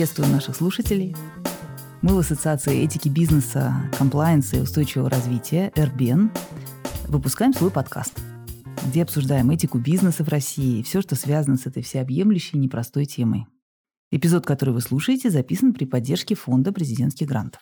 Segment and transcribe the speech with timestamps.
[0.00, 1.14] Приветствую наших слушателей.
[2.00, 6.30] Мы в Ассоциации этики бизнеса, комплайенса и устойчивого развития «Эрбен»
[7.06, 8.18] выпускаем свой подкаст,
[8.86, 13.44] где обсуждаем этику бизнеса в России и все, что связано с этой всеобъемлющей непростой темой.
[14.10, 17.60] Эпизод, который вы слушаете, записан при поддержке Фонда президентских грантов.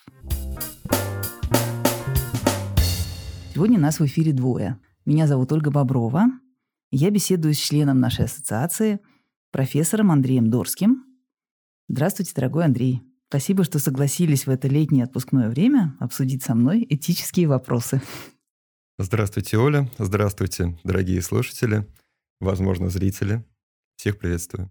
[3.53, 4.79] Сегодня нас в эфире двое.
[5.05, 6.27] Меня зовут Ольга Боброва.
[6.93, 9.01] Я беседую с членом нашей ассоциации,
[9.51, 11.08] профессором Андреем Дорским.
[11.91, 13.03] Здравствуйте, дорогой Андрей.
[13.31, 18.03] Спасибо, что согласились в это летнее отпускное время обсудить со мной этические вопросы.
[18.99, 19.91] Здравствуйте, Оля.
[19.97, 21.89] Здравствуйте, дорогие слушатели,
[22.41, 23.43] возможно, зрители.
[23.97, 24.71] Всех приветствую.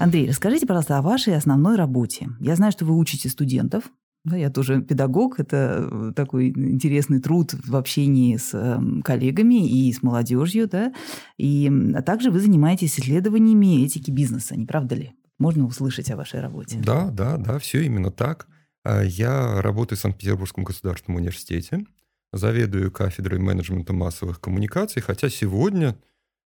[0.00, 2.30] Андрей, расскажите, пожалуйста, о вашей основной работе.
[2.40, 3.84] Я знаю, что вы учите студентов,
[4.24, 9.92] да, я тоже педагог, это э, такой интересный труд в общении с эм, коллегами и
[9.92, 10.92] с молодежью, да,
[11.38, 15.12] и а также вы занимаетесь исследованиями этики бизнеса, не правда ли?
[15.38, 16.80] Можно услышать о вашей работе?
[16.84, 18.46] Да, да, да, все именно так.
[18.84, 21.84] А, я работаю в Санкт-Петербургском государственном университете,
[22.32, 25.96] заведую кафедрой менеджмента массовых коммуникаций, хотя сегодня,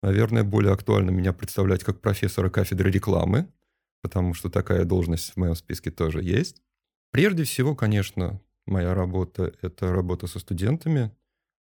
[0.04, 3.48] наверное, более актуально меня представлять как профессора кафедры рекламы,
[4.04, 6.62] потому что такая должность в моем списке тоже есть.
[7.16, 11.12] Прежде всего, конечно, моя работа– это работа со студентами,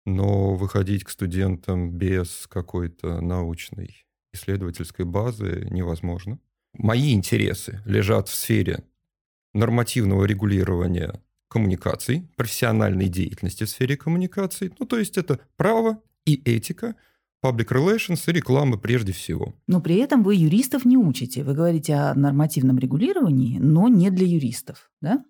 [0.05, 6.41] но выходить к студентам без какой-то научной исследовательской базы невозможно.
[6.73, 8.83] Мои интересы лежат в сфере
[9.55, 14.73] нормативного регулирования коммуникаций, профессиональной деятельности в сфере коммуникаций.
[14.81, 16.97] Ну, то есть это право и этика,
[17.41, 19.55] public relations и реклама прежде всего.
[19.69, 21.45] Но при этом вы юристов не учите.
[21.45, 25.25] Вы говорите о нормативном регулировании, но не для юристов, да?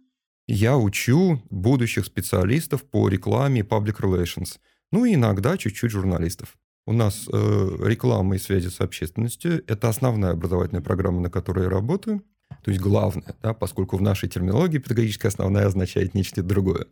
[0.48, 4.58] Я учу будущих специалистов по рекламе и public relations.
[4.92, 6.56] Ну и иногда чуть-чуть журналистов.
[6.86, 11.70] У нас э, реклама и связи с общественностью– это основная образовательная программа, на которой я
[11.70, 12.22] работаю.
[12.62, 16.86] То есть главное, да, поскольку в нашей терминологии педагогическая основная означает нечто другое.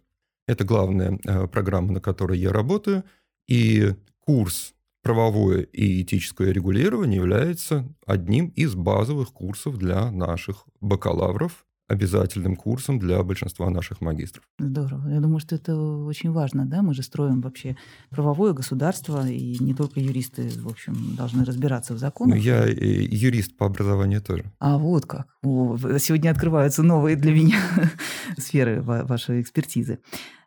[0.48, 3.04] Это главная э, программа, на которой я работаю.
[3.46, 12.56] И курс правовое и этическое регулирование является одним из базовых курсов для наших бакалавров обязательным
[12.56, 14.44] курсом для большинства наших магистров.
[14.58, 15.08] Здорово.
[15.08, 16.82] Я думаю, что это очень важно, да?
[16.82, 17.76] Мы же строим вообще
[18.10, 22.36] правовое государство, и не только юристы, в общем, должны разбираться в законах.
[22.36, 24.44] Ну, я юрист по образованию тоже.
[24.58, 25.26] А вот как.
[25.42, 27.60] О, сегодня открываются новые для меня
[28.38, 29.98] сферы вашей экспертизы.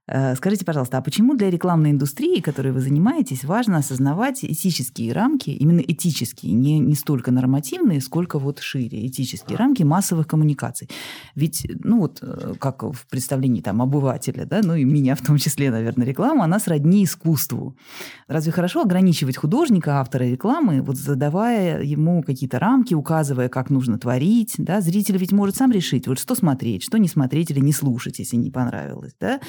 [0.07, 5.49] Э, скажите, пожалуйста, а почему для рекламной индустрии, которой вы занимаетесь, важно осознавать этические рамки,
[5.49, 10.89] именно этические, не, не столько нормативные, сколько вот шире, этические рамки массовых коммуникаций?
[11.35, 15.37] Ведь, ну вот, э, как в представлении там обывателя, да, ну и меня в том
[15.37, 17.75] числе, наверное, реклама, она сродни искусству.
[18.27, 24.55] Разве хорошо ограничивать художника, автора рекламы, вот задавая ему какие-то рамки, указывая, как нужно творить,
[24.57, 24.79] да?
[24.79, 28.37] Зритель ведь может сам решить, вот что смотреть, что не смотреть или не слушать, если
[28.37, 29.41] не понравилось, да?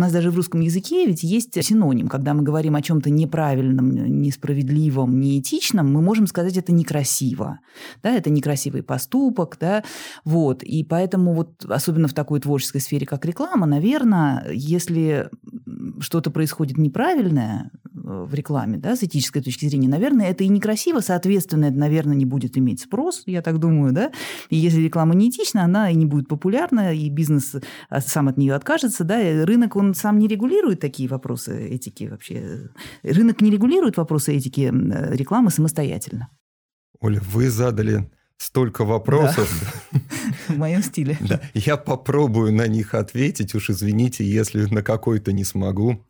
[0.00, 2.08] Нас даже в русском языке ведь есть синоним.
[2.08, 3.90] Когда мы говорим о чем-то неправильном,
[4.20, 7.60] несправедливом, неэтичном, мы можем сказать, это некрасиво.
[8.02, 9.56] Да, это некрасивый поступок.
[9.60, 9.84] Да?
[10.24, 10.62] Вот.
[10.62, 15.30] И поэтому вот, особенно в такой творческой сфере, как реклама, наверное, если
[16.00, 21.00] что-то происходит неправильное э, в рекламе, да, с этической точки зрения, наверное, это и некрасиво,
[21.00, 24.10] соответственно, это, наверное, не будет иметь спрос, я так думаю, да.
[24.48, 28.54] И если реклама неэтична, она и не будет популярна, и бизнес э, сам от нее
[28.54, 32.70] откажется, да, и рынок, он сам не регулирует такие вопросы этики вообще.
[33.02, 34.72] Рынок не регулирует вопросы этики
[35.12, 36.28] рекламы самостоятельно.
[37.00, 39.50] Оля, вы задали столько вопросов.
[39.92, 40.00] Да.
[40.48, 41.18] В моем стиле.
[41.20, 41.40] Да.
[41.54, 43.54] Я попробую на них ответить.
[43.54, 46.06] Уж извините, если на какой-то не смогу.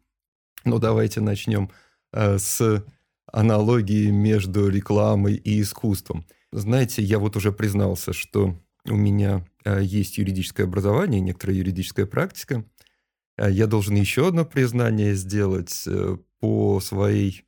[0.64, 1.70] Ну, давайте начнем
[2.12, 2.84] э, с
[3.32, 6.26] аналогии между рекламой и искусством.
[6.52, 12.64] Знаете, я вот уже признался, что у меня э, есть юридическое образование, некоторая юридическая практика.
[13.40, 17.44] Э, я должен еще одно признание сделать э, по своей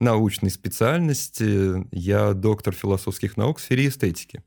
[0.00, 1.86] научной специальности.
[1.90, 4.42] Я доктор философских наук в сфере эстетики.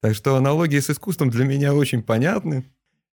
[0.00, 2.64] Так что аналогии с искусством для меня очень понятны.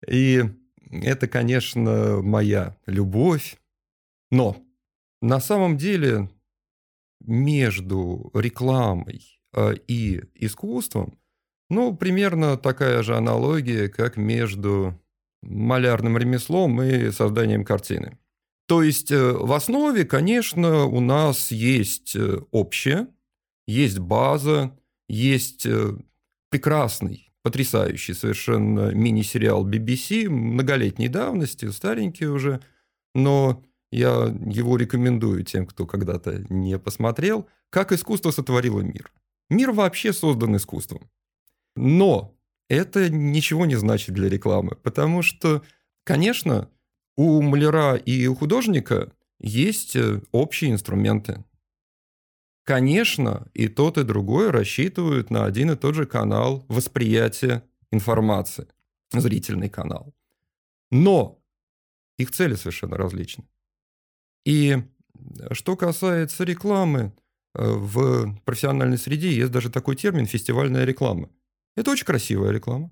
[0.07, 0.45] И
[0.91, 3.57] это, конечно, моя любовь.
[4.31, 4.57] Но
[5.21, 6.31] на самом деле
[7.21, 11.19] между рекламой э, и искусством,
[11.71, 15.01] ну, примерно такая же аналогия, как между
[15.47, 18.19] малярным ремеслом и созданием картины.
[18.67, 23.09] То есть э, в основе, конечно, у нас есть э, общее,
[23.67, 24.77] есть база,
[25.09, 25.97] есть э,
[26.51, 32.61] прекрасный, потрясающий совершенно мини-сериал BBC многолетней давности, старенький уже,
[33.15, 33.63] но
[33.93, 39.13] я его рекомендую тем, кто когда-то не посмотрел, как искусство сотворило мир.
[39.51, 41.11] Мир вообще создан искусством.
[41.77, 42.34] Но
[42.69, 45.63] это ничего не значит для рекламы, потому что,
[46.05, 46.71] конечно,
[47.17, 51.45] у маляра и у художника есть э, общие инструменты.
[52.65, 58.67] Конечно, и тот, и другой рассчитывают на один и тот же канал восприятия информации,
[59.13, 60.15] зрительный канал.
[60.91, 61.43] Но
[62.17, 63.45] их цели совершенно различны.
[64.45, 64.79] И
[65.53, 67.13] что касается рекламы,
[67.55, 71.31] э, в профессиональной среде есть даже такой термин «фестивальная реклама».
[71.77, 72.91] Это очень красивая реклама.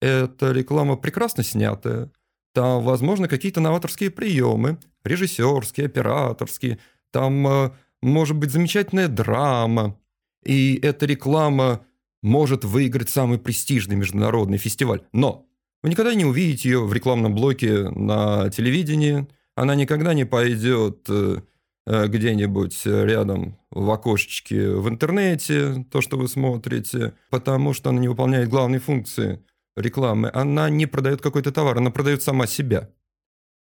[0.00, 2.10] Это реклама прекрасно снятая.
[2.52, 6.78] Там, возможно, какие-то новаторские приемы, режиссерские, операторские.
[7.12, 7.70] Там э,
[8.02, 9.98] может быть замечательная драма.
[10.44, 11.84] И эта реклама
[12.22, 15.02] может выиграть самый престижный международный фестиваль.
[15.12, 15.46] Но
[15.82, 19.26] вы никогда не увидите ее в рекламном блоке на телевидении.
[19.54, 21.38] Она никогда не пойдет э,
[21.86, 28.48] где-нибудь рядом в окошечке в интернете, то, что вы смотрите, потому что она не выполняет
[28.48, 29.44] главной функции
[29.76, 30.30] рекламы.
[30.32, 32.90] Она не продает какой-то товар, она продает сама себя.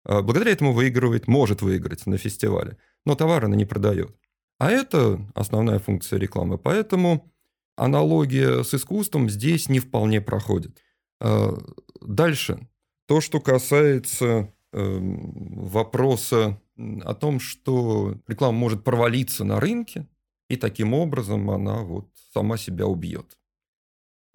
[0.04, 4.16] А благодаря этому выигрывает, может выиграть на фестивале, но товар она не продает.
[4.58, 6.58] А это основная функция рекламы.
[6.58, 7.32] Поэтому
[7.76, 10.82] аналогия с искусством здесь не вполне проходит.
[11.20, 11.56] А,
[12.00, 12.68] дальше.
[13.06, 20.08] То, что касается эм, вопроса о том, что реклама может провалиться на рынке,
[20.48, 23.38] и таким образом она вот сама себя убьет.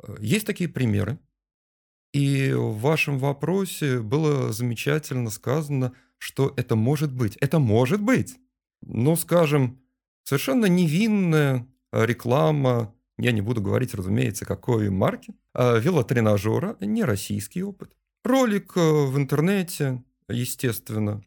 [0.03, 1.19] Э, есть такие примеры.
[2.13, 7.35] И в вашем вопросе было замечательно сказано, что это может быть.
[7.37, 8.37] Это может быть.
[8.81, 9.81] Ну, скажем,
[10.23, 17.95] совершенно невинная реклама, я не буду говорить, разумеется, какой марки, а велотренажера, не российский опыт.
[18.23, 21.23] Ролик э, в интернете, естественно.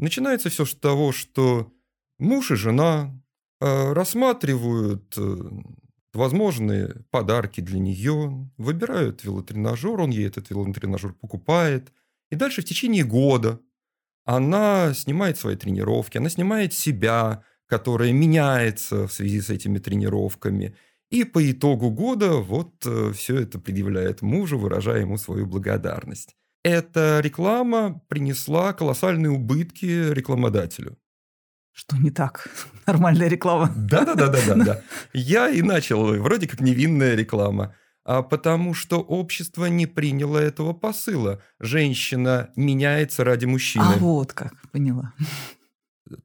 [0.00, 1.70] Начинается все с того, что
[2.18, 3.14] муж и жена
[3.60, 5.36] э, рассматривают э,
[6.14, 11.92] возможные подарки для нее, выбирают велотренажер, он ей этот велотренажер покупает.
[12.30, 13.60] И дальше в течение года
[14.24, 20.74] она снимает свои тренировки, она снимает себя, которая меняется в связи с этими тренировками.
[21.10, 26.36] И по итогу года вот э, все это предъявляет мужу, выражая ему свою благодарность.
[26.62, 30.98] Эта реклама принесла колоссальные убытки рекламодателю.
[31.72, 32.48] Что не так?
[32.86, 33.72] Нормальная реклама.
[33.74, 34.82] Да-да-да-да-да.
[35.12, 37.74] Я и начал, вроде как невинная реклама.
[38.04, 41.42] А потому что общество не приняло этого посыла.
[41.58, 43.84] Женщина меняется ради мужчины.
[43.84, 45.14] А вот как, поняла.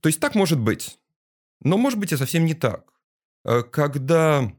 [0.02, 0.98] То есть так может быть.
[1.62, 2.92] Но может быть и совсем не так.
[3.46, 4.52] Э, когда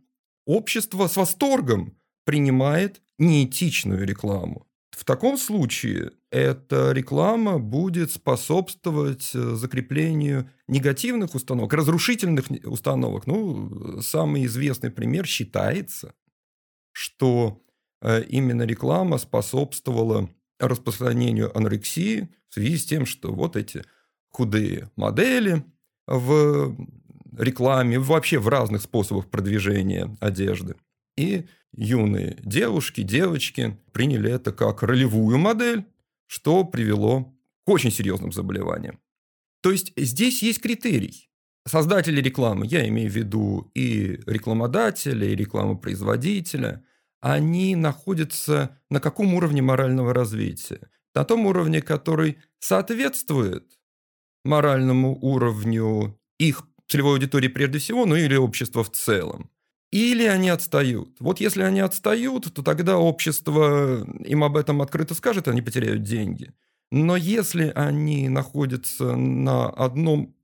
[0.46, 4.66] общество с восторгом принимает неэтичную рекламу.
[4.96, 13.26] В таком случае эта реклама будет способствовать э, закреплению негативных установок, разрушительных установок.
[13.26, 16.14] Ну, самый известный пример считается,
[16.92, 17.62] что
[18.00, 23.84] э, именно реклама способствовала распространению анорексии в связи с тем, что вот эти
[24.30, 25.62] худые модели
[26.06, 26.74] в
[27.36, 30.74] рекламе, вообще в разных способах продвижения одежды.
[31.16, 35.84] И юные девушки, девочки приняли это как ролевую модель,
[36.26, 39.00] что привело к очень серьезным заболеваниям.
[39.62, 41.30] То есть здесь есть критерий.
[41.66, 46.84] Создатели рекламы, я имею в виду и рекламодателя, и рекламопроизводителя,
[47.20, 50.90] они находятся на каком уровне морального развития?
[51.14, 53.80] На том уровне, который соответствует
[54.44, 59.50] моральному уровню их целевой аудитории прежде всего, ну или общества в целом
[59.96, 61.16] или они отстают.
[61.20, 66.52] Вот если они отстают, то тогда общество им об этом открыто скажет, они потеряют деньги.
[66.90, 70.34] Но если они находятся на одном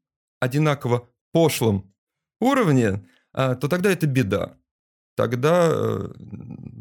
[0.41, 1.93] одинаково пошлом
[2.41, 3.05] уровне,
[3.35, 4.57] а, то тогда это беда.
[5.15, 6.09] Тогда э,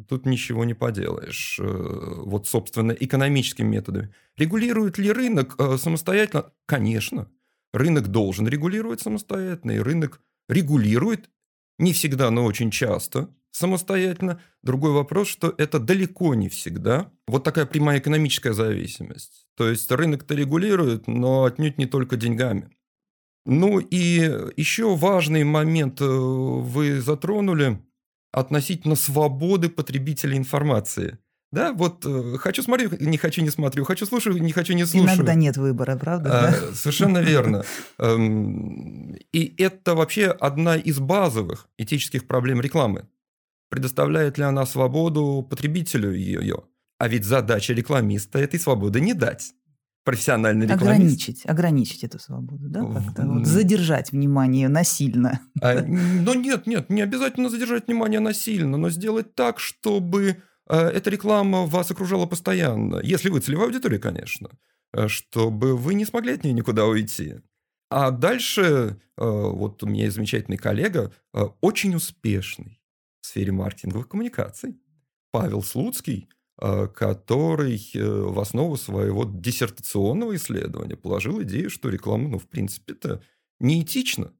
[0.07, 1.59] тут ничего не поделаешь.
[1.59, 4.13] Э, вот, собственно, экономическими методами.
[4.37, 6.53] Регулирует ли рынок э, самостоятельно?
[6.65, 7.29] Конечно.
[7.73, 11.29] Рынок должен регулировать самостоятельно, и рынок регулирует
[11.79, 14.41] не всегда, но очень часто самостоятельно.
[14.63, 17.11] Другой вопрос, что это далеко не всегда.
[17.27, 19.47] Вот такая прямая экономическая зависимость.
[19.55, 22.69] То есть рынок-то регулирует, но отнюдь не только деньгами.
[23.45, 23.97] Ну и
[24.55, 27.79] еще важный момент э, вы затронули
[28.31, 31.17] относительно свободы потребителя информации–
[31.51, 35.15] да, вот э, хочу смотрю, не хочу не смотрю, хочу слушаю, не хочу не слушаю.
[35.15, 36.29] Иногда нет выбора, правда?
[36.29, 36.75] А, да?
[36.75, 37.63] Совершенно верно.
[37.99, 43.07] Эм, и это вообще одна из базовых этических проблем рекламы.
[43.69, 46.63] Предоставляет ли она свободу потребителю ее?
[46.99, 49.53] А ведь задача рекламиста этой свободы не дать.
[50.03, 50.83] профессиональный рекламист.
[50.83, 52.81] Ограничить, ограничить эту свободу, да?
[52.81, 55.41] Как-то вот задержать внимание насильно.
[55.61, 60.37] А, ну нет, нет, не обязательно задержать внимание насильно, но сделать так, чтобы
[60.67, 62.99] эта реклама вас окружала постоянно.
[63.03, 64.49] Если вы целевая аудитория, конечно.
[64.93, 67.35] Э, чтобы вы не смогли от нее никуда уйти.
[67.89, 71.13] А дальше, э, вот у меня есть замечательный коллега,
[71.61, 72.81] очень успешный
[73.21, 74.79] в сфере маркетинговых коммуникаций,
[75.31, 76.29] Павел Слуцкий–
[76.93, 83.23] который э, в основу своего диссертационного исследования положил идею, что реклама, ну, в принципе-то,
[83.59, 84.31] неэтична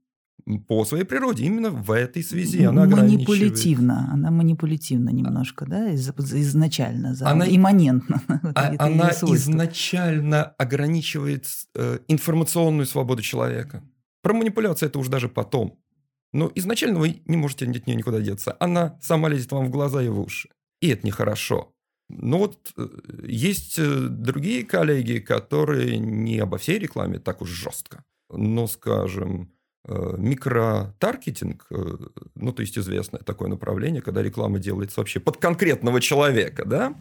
[0.68, 1.46] по своей природе.
[1.46, 4.10] Именно в этой связи она Манипулятивно.
[4.12, 8.22] Она манипулятивна немножко, да, из, изначально, она, имманентно.
[8.56, 11.46] А, она изначально ограничивает
[11.76, 13.84] э, информационную свободу человека.
[14.22, 15.80] Про манипуляцию это уж даже потом.
[16.34, 18.56] Но изначально вы не можете от нее никуда деться.
[18.60, 20.50] Она сама лезет вам в глаза и в уши.
[20.82, 21.74] И это нехорошо.
[22.10, 22.88] Ну вот э,
[23.28, 29.52] есть э, другие коллеги, которые не обо всей рекламе так уж жестко, но, скажем,
[29.88, 31.68] микротаргетинг,
[32.36, 36.96] ну, то есть известное такое направление, когда реклама делается вообще под конкретного человека, да,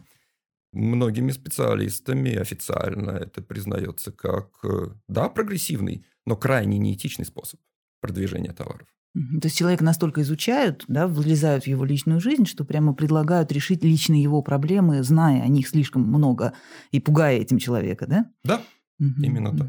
[0.72, 4.64] многими специалистами официально это признается как,
[5.08, 7.60] да, прогрессивный, но крайне неэтичный способ
[8.00, 8.88] продвижения товаров.
[9.12, 13.82] То есть человека настолько изучают, да, влезают в его личную жизнь, что прямо предлагают решить
[13.82, 16.52] личные его проблемы, зная о них слишком много
[16.92, 18.30] и пугая этим человека, да?
[18.44, 18.62] Да,
[18.98, 19.68] именно так.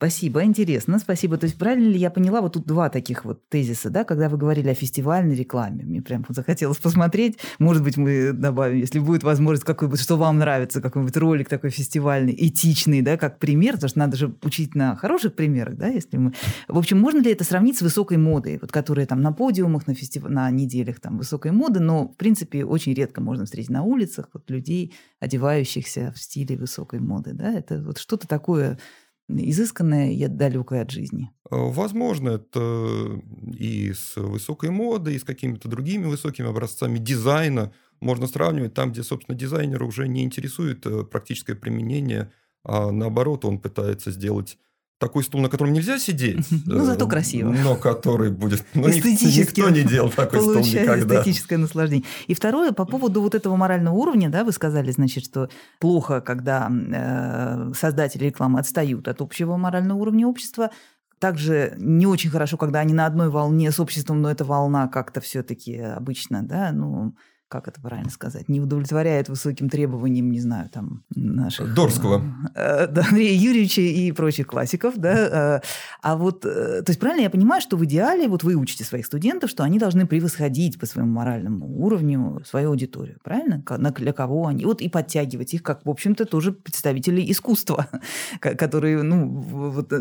[0.00, 1.36] Спасибо, интересно, спасибо.
[1.36, 4.38] То есть правильно ли я поняла, вот тут два таких вот тезиса, да, когда вы
[4.38, 9.64] говорили о фестивальной рекламе, мне прям захотелось посмотреть, может быть, мы добавим, если будет возможность,
[9.64, 14.16] какой что вам нравится, какой-нибудь ролик такой фестивальный, этичный, да, как пример, потому что надо
[14.16, 16.32] же учить на хороших примерах, да, если мы...
[16.66, 19.94] В общем, можно ли это сравнить с высокой модой, вот, которая там на подиумах, на,
[19.94, 20.26] фестив...
[20.30, 24.48] на неделях там высокой моды, но, в принципе, очень редко можно встретить на улицах вот,
[24.48, 28.78] людей, одевающихся в стиле высокой моды, да, это вот что-то такое
[29.38, 31.30] изысканное и далекое от жизни.
[31.50, 33.20] Э, возможно, это
[33.58, 39.02] и с высокой модой, и с какими-то другими высокими образцами дизайна можно сравнивать там, где,
[39.02, 42.32] собственно, дизайнера уже не интересует э, практическое применение,
[42.64, 44.58] а наоборот, он пытается сделать
[45.00, 46.46] такой стул, на котором нельзя сидеть.
[46.66, 47.50] Ну, зато э, красиво.
[47.50, 48.64] Но который будет...
[48.74, 51.16] Ну, никто не делал такой стул никогда.
[51.16, 52.04] эстетическое наслаждение.
[52.28, 56.70] И второе, по поводу вот этого морального уровня, да, вы сказали, значит, что плохо, когда
[56.70, 60.70] э, создатели рекламы отстают от общего морального уровня общества,
[61.18, 65.20] также не очень хорошо, когда они на одной волне с обществом, но эта волна как-то
[65.20, 67.14] все-таки обычно, да, ну,
[67.50, 71.74] как это правильно сказать, не удовлетворяет высоким требованиям, не знаю, там, наших...
[71.74, 72.22] Дорского.
[72.54, 75.58] Э, да, Андрея Юрьевича и прочих классиков, да.
[75.58, 75.60] Э,
[76.00, 79.04] а вот, э, то есть правильно я понимаю, что в идеале вот вы учите своих
[79.04, 83.62] студентов, что они должны превосходить по своему моральному уровню свою аудиторию, правильно?
[83.96, 84.64] Для кого они?
[84.64, 87.88] Вот и подтягивать их, как, в общем-то, тоже представители искусства,
[88.40, 89.92] которые, ну, вот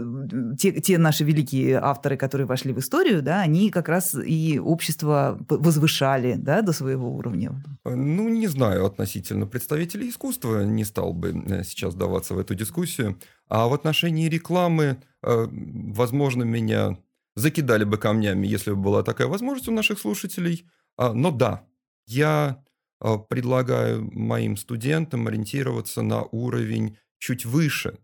[0.59, 5.39] те, те наши великие авторы, которые вошли в историю, да, они как раз и общество
[5.49, 7.63] возвышали, да, до своего уровня уровне?
[7.85, 12.55] Э, ну, не знаю относительно представителей искусства, не стал бы э, сейчас даваться в эту
[12.55, 13.19] дискуссию.
[13.47, 16.97] А в отношении рекламы, э, возможно, меня
[17.35, 20.65] закидали бы камнями, если бы была такая возможность у наших слушателей.
[20.97, 21.65] А, но да,
[22.05, 22.63] я
[23.29, 27.97] предлагаю моим студентам ориентироваться на уровень чуть выше,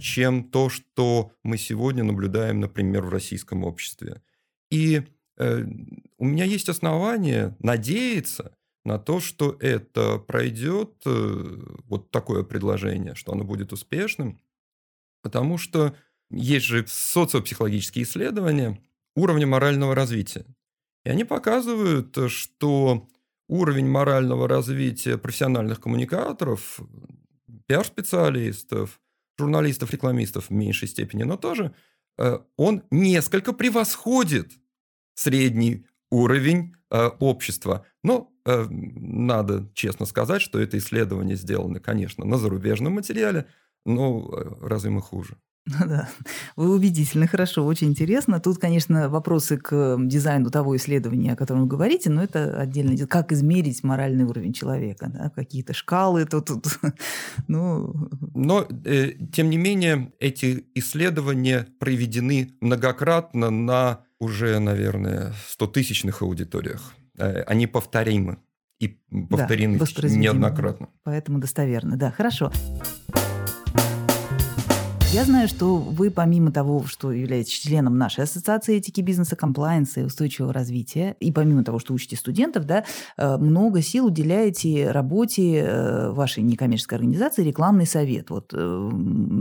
[0.00, 4.22] чем то, что мы сегодня наблюдаем, например, в российском обществе.
[4.70, 5.02] И
[5.36, 13.32] у меня есть основания надеяться, на то, что это пройдет, э, вот такое предложение, что
[13.32, 14.40] оно будет успешным,
[15.22, 15.94] потому что
[16.30, 18.80] есть же социопсихологические исследования
[19.14, 20.46] уровня морального развития.
[21.04, 23.08] И они показывают, что
[23.48, 26.80] уровень морального развития профессиональных коммуникаторов,
[27.66, 29.00] пиар-специалистов,
[29.38, 31.74] журналистов, рекламистов в меньшей степени, но тоже,
[32.18, 34.52] э, он несколько превосходит
[35.14, 37.86] средний уровень э, общества.
[38.02, 43.46] Но надо честно сказать, что это исследование сделано, конечно, на зарубежном материале,
[43.84, 45.36] но э, разве мы хуже?
[45.64, 46.08] Ну да,
[46.56, 48.40] вы убедительны, хорошо, очень интересно.
[48.40, 53.06] Тут, конечно, вопросы к дизайну того исследования, о котором вы говорите, но это отдельно.
[53.06, 55.08] Как измерить моральный уровень человека?
[55.08, 55.30] Да?
[55.30, 56.46] Какие-то шкалы тут...
[56.46, 56.80] тут
[57.46, 58.10] ну...
[58.34, 66.92] Но, э, тем не менее, эти исследования проведены многократно на уже, наверное, 100-тысячных аудиториях.
[67.18, 68.38] Э, они повторимы
[68.78, 68.88] и
[69.30, 70.88] повторены да, неоднократно.
[71.04, 71.96] Поэтому достоверно.
[71.96, 72.50] Да, хорошо.
[75.12, 80.04] Я знаю, что вы, помимо того, что являетесь членом нашей ассоциации этики бизнеса, комплайенса и
[80.04, 82.84] устойчивого развития, и помимо того, что учите студентов, да,
[83.18, 88.30] э, много сил уделяете работе э, вашей некоммерческой организации «Рекламный совет».
[88.30, 88.90] Вот, э,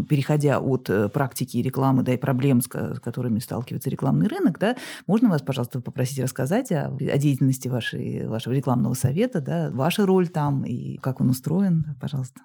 [0.10, 4.75] переходя от практики рекламы да, и проблем, с которыми сталкивается рекламный рынок, да,
[5.08, 10.28] можно вас, пожалуйста, попросить рассказать о, о деятельности вашей, вашего рекламного совета, да, ваша роль
[10.28, 12.42] там и как он устроен, пожалуйста.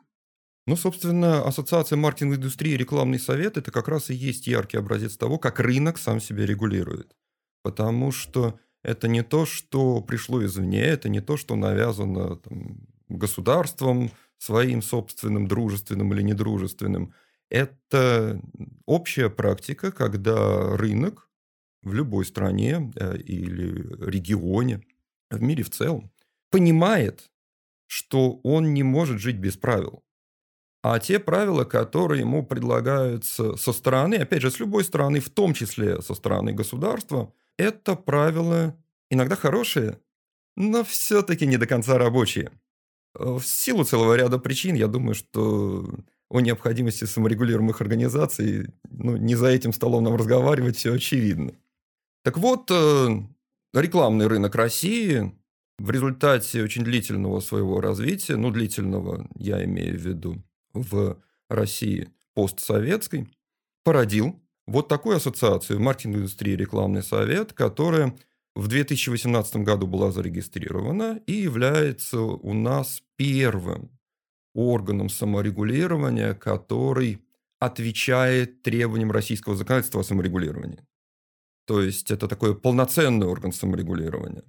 [0.66, 5.16] Ну, собственно, Ассоциация маркетинговой индустрии и рекламный совет– это как раз и есть яркий образец
[5.16, 7.14] того, как рынок сам себя регулирует.
[7.62, 14.11] Потому что это не то, что пришло извне, это не то, что навязано там, государством
[14.38, 17.14] своим собственным, дружественным или недружественным.
[17.49, 18.40] Это
[18.87, 21.30] общая практика, когда рынок
[21.82, 24.82] в любой стране э, или регионе,
[25.30, 26.11] в мире в целом,
[26.50, 27.30] понимает,
[27.87, 30.02] что он не может жить без правил
[30.88, 35.52] а те правила, которые ему предлагаются со стороны, опять же, с любой стороны, в том
[35.52, 38.76] числе со стороны государства, это правила
[39.11, 39.99] иногда хорошие,
[40.57, 42.52] но все-таки не до конца рабочие.
[43.14, 45.88] В силу целого ряда причин, я думаю, что
[46.28, 51.52] о необходимости саморегулируемых организаций, ну, не за этим столом нам разговаривать, все очевидно.
[52.23, 53.09] Так вот, э,
[53.75, 55.33] рекламный рынок России
[55.78, 60.43] в результате очень длительного своего развития, ну, длительного я имею в виду,
[60.83, 61.18] в
[61.49, 63.28] России постсоветской
[63.85, 68.16] породил вот такую ассоциацию маркетинг индустрии рекламный совет, которая
[68.54, 73.90] в 2018 году была зарегистрирована и является у нас первым
[74.54, 77.21] органом саморегулирования, который
[77.61, 80.80] отвечает требованиям российского законодательства о саморегулировании.
[81.66, 84.45] То есть это такой полноценный орган саморегулирования.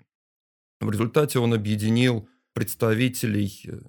[0.79, 3.79] В результате он объединил представителей э,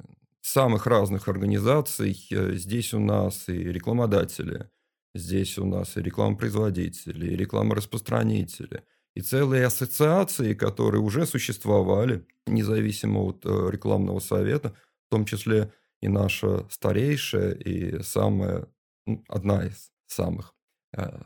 [0.49, 2.27] самых разных организаций.
[2.31, 4.71] Э, здесь у нас и рекламодатели,
[5.15, 13.45] здесь у нас и рекламопроизводители, и рекламораспространители, и целые ассоциации, которые уже существовали, независимо от
[13.45, 14.75] э, рекламного совета,
[15.07, 18.67] в том числе и наша старейшая и самая,
[19.07, 20.55] ну, одна из самых...
[20.97, 21.23] Э,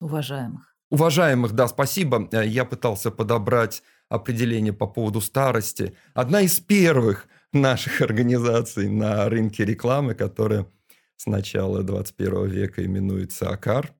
[0.00, 0.74] уважаемых.
[0.90, 2.28] Уважаемых, да, спасибо.
[2.44, 5.96] Я пытался подобрать определение по поводу старости.
[6.12, 10.66] Одна из первых наших организаций на рынке рекламы, которая
[11.16, 13.94] с начала 21 века именуется АКАР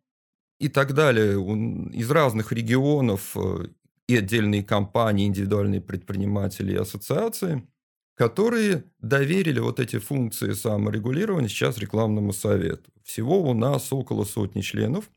[0.61, 1.35] и так далее.
[1.93, 3.69] Из разных регионов э,
[4.09, 7.67] и отдельные компании, индивидуальные предприниматели и ассоциации,
[8.17, 12.93] которые доверили вот эти функции саморегулирования сейчас рекламному совету.
[13.03, 15.11] Всего у нас около сотни членов.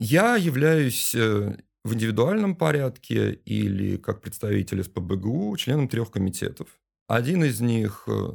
[0.00, 6.81] Я являюсь э, в индивидуальном порядке или как представитель СПБГУ членом трех комитетов.
[7.12, 8.32] Один из них, э,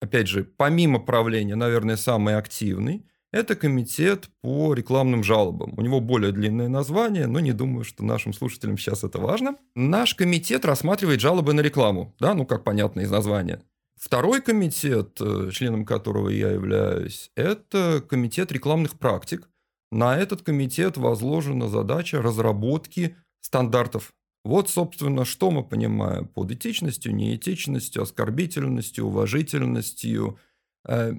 [0.00, 5.74] опять же, помимо правления, наверное, самый активный, это комитет по рекламным жалобам.
[5.76, 9.56] У него более длинное название, но не думаю, что нашим слушателям сейчас это важно.
[9.74, 13.64] Наш комитет рассматривает жалобы на рекламу, да, ну как понятно из названия.
[13.96, 19.48] Второй комитет, э, членом которого я являюсь, это комитет рекламных практик.
[19.90, 24.12] На этот комитет возложена задача разработки стандартов
[24.44, 30.38] вот, собственно, что мы понимаем под этичностью, неэтичностью, оскорбительностью, уважительностью.
[30.86, 31.12] Э,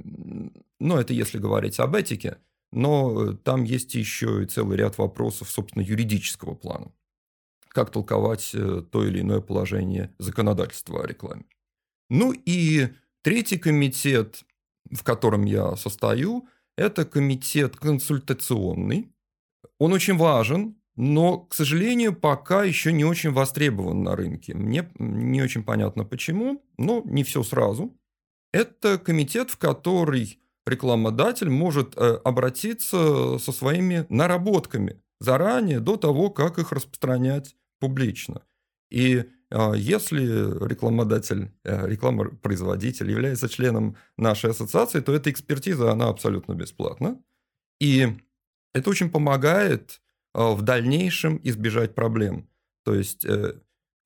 [0.79, 2.37] ну, это если говорить об этике,
[2.71, 6.91] но там есть еще и целый ряд вопросов, собственно, юридического плана.
[7.69, 11.45] Как толковать э, то или иное положение законодательства о рекламе.
[12.11, 12.89] Ну и
[13.23, 14.43] третий комитет,
[14.91, 19.11] в котором я состою, это комитет консультационный.
[19.79, 24.53] Он очень важен, но, к сожалению, пока еще не очень востребован на рынке.
[24.53, 27.97] Мне не очень понятно почему, но не все сразу.
[28.53, 36.59] Это комитет, в который рекламодатель может э, обратиться со своими наработками заранее, до того, как
[36.59, 38.41] их распространять публично.
[38.89, 40.23] И а, если
[40.67, 47.21] рекламодатель, э, рекламопроизводитель является членом нашей ассоциации, то эта экспертиза, она абсолютно бесплатна.
[47.79, 48.07] И
[48.73, 50.01] это очень помогает
[50.35, 52.47] в дальнейшем избежать проблем.
[52.83, 53.53] То есть, э,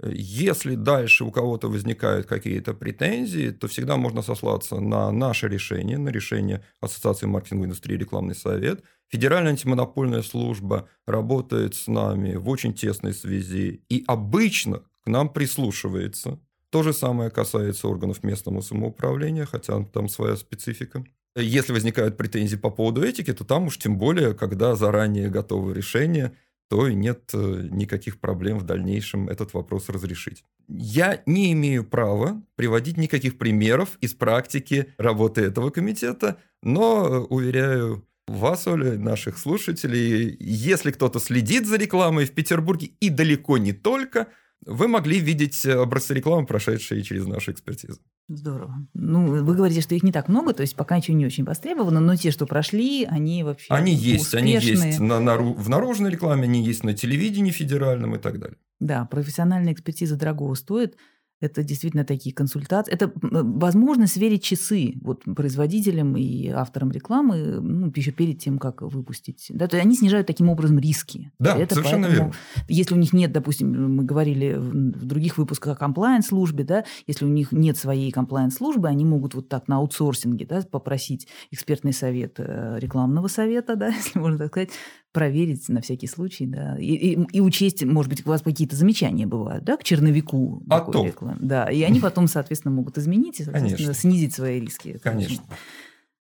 [0.04, 6.10] если дальше у кого-то возникают какие-то претензии, то всегда можно сослаться на наше решение, на
[6.10, 8.84] решение Ассоциации маркетинговой индустрии рекламный совет.
[9.10, 16.39] Федеральная антимонопольная служба работает с нами в очень тесной связи и обычно к нам прислушивается.
[16.70, 21.04] То же самое касается органов местного самоуправления, хотя там своя специфика.
[21.36, 26.34] Если возникают претензии по поводу этики, то там уж тем более, когда заранее готовы решения,
[26.70, 30.44] то и нет э, никаких проблем в дальнейшем этот вопрос разрешить.
[30.68, 38.08] Я не имею права приводить никаких примеров из практики работы этого комитета, но, э, уверяю
[38.28, 40.38] вас, Оля, наших слушателей.
[40.39, 44.28] Если кто-то следит за рекламой в Петербурге и далеко не только,
[44.65, 48.00] вы могли видеть образцы рекламы, прошедшие через нашу экспертизу.
[48.28, 48.76] Здорово.
[48.93, 52.00] Ну, вы говорите, что их не так много, то есть пока ничего не очень востребовано,
[52.00, 54.58] но те, что прошли, они вообще Они есть, успешные.
[54.60, 58.58] они есть на, на, в наружной рекламе, они есть на телевидении федеральном и так далее.
[58.80, 60.95] Да, профессиональная экспертиза дорогого стоит.
[61.41, 62.91] Это действительно такие консультации.
[62.91, 69.47] Это возможность сверить часы вот, производителям и авторам рекламы ну, еще перед тем, как выпустить.
[69.49, 71.32] Да, то есть они снижают таким образом риски.
[71.39, 72.65] Да, это совершенно поэтому, верно.
[72.67, 77.30] Если у них нет, допустим, мы говорили в других выпусках о комплайенс-службе, да, если у
[77.30, 82.78] них нет своей комплайенс-службы, они могут вот так на аутсорсинге да, попросить экспертный совет э,
[82.80, 84.69] рекламного совета, да, если можно так сказать,
[85.12, 89.26] проверить на всякий случай, да, и, и, и учесть, может быть, у вас какие-то замечания
[89.26, 91.38] бывают, да, к черновику А такой рекламы.
[91.41, 93.93] Да, и они потом, соответственно, могут изменить и, соответственно, Конечно.
[93.93, 95.00] снизить свои риски.
[95.02, 95.43] Конечно.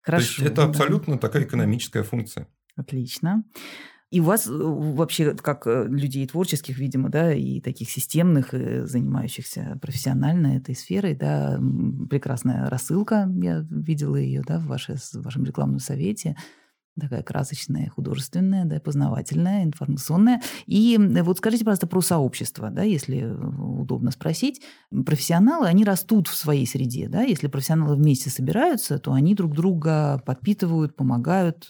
[0.00, 0.44] Хорошо.
[0.44, 0.64] это да.
[0.64, 2.48] абсолютно такая экономическая функция.
[2.76, 3.44] Отлично.
[4.10, 8.86] И у вас э, вообще, как э, людей творческих, видимо, да, и таких системных, э,
[8.86, 11.60] занимающихся профессионально этой сферой, да,
[12.08, 16.36] прекрасная рассылка, я видела ее, да, в, ваше- в вашем рекламном совете,
[16.98, 20.42] такая красочная, художественная, да, познавательная, информационная.
[20.66, 24.62] И вот скажите, пожалуйста, про сообщество, да, если э, удобно спросить.
[25.06, 30.22] Профессионалы, они растут в своей среде, да, если профессионалы вместе собираются, то они друг друга
[30.24, 31.68] подпитывают, помогают,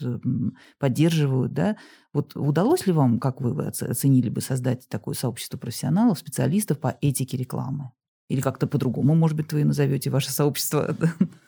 [0.79, 1.77] поддерживают, да.
[2.13, 6.97] Вот удалось ли вам, как вы оце- оценили бы, создать такое сообщество профессионалов, специалистов по
[7.01, 7.93] этике рекламы?
[8.29, 10.95] Или как-то по-другому, может быть, вы назовете ваше сообщество?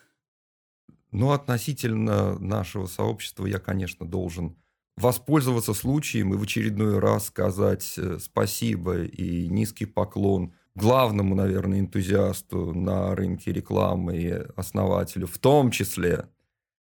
[1.13, 4.57] Но относительно нашего сообщества я, конечно, должен
[4.97, 12.75] воспользоваться случаем и в очередной раз сказать э, спасибо и низкий поклон главному, наверное, энтузиасту
[12.75, 16.27] на рынке рекламы и основателю, в том числе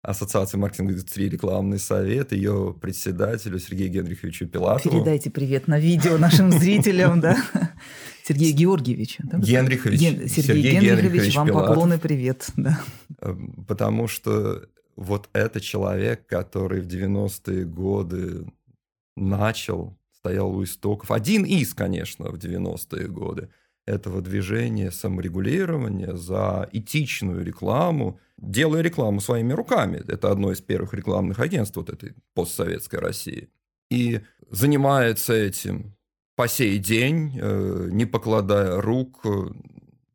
[0.03, 4.97] Ассоциации маркетинговой индустрии рекламный совет, ее председателю Сергею Генриховичу Пилатову.
[4.97, 7.39] Передайте привет на видео нашим зрителям, да.
[8.27, 9.23] Сергею Георгиевичу.
[9.25, 9.39] да?
[9.39, 11.69] Генрихович, Ген- Сергей Сергей Генрихович, Генрихович вам Пилатов.
[11.69, 12.47] поклон и привет.
[12.57, 12.81] Да.
[13.21, 18.47] Эм, Потому что вот это человек, который в 90-е годы
[19.17, 23.49] начал, стоял у истоков, один из, конечно, в 90-е годы,
[23.87, 30.03] этого движения саморегулирования за этичную рекламу, делая рекламу своими руками.
[30.09, 33.51] Это одно из первых рекламных агентств вот этой постсоветской России.
[33.91, 35.94] И занимается этим
[36.37, 39.21] по сей день, э, не покладая рук.
[39.25, 39.51] э,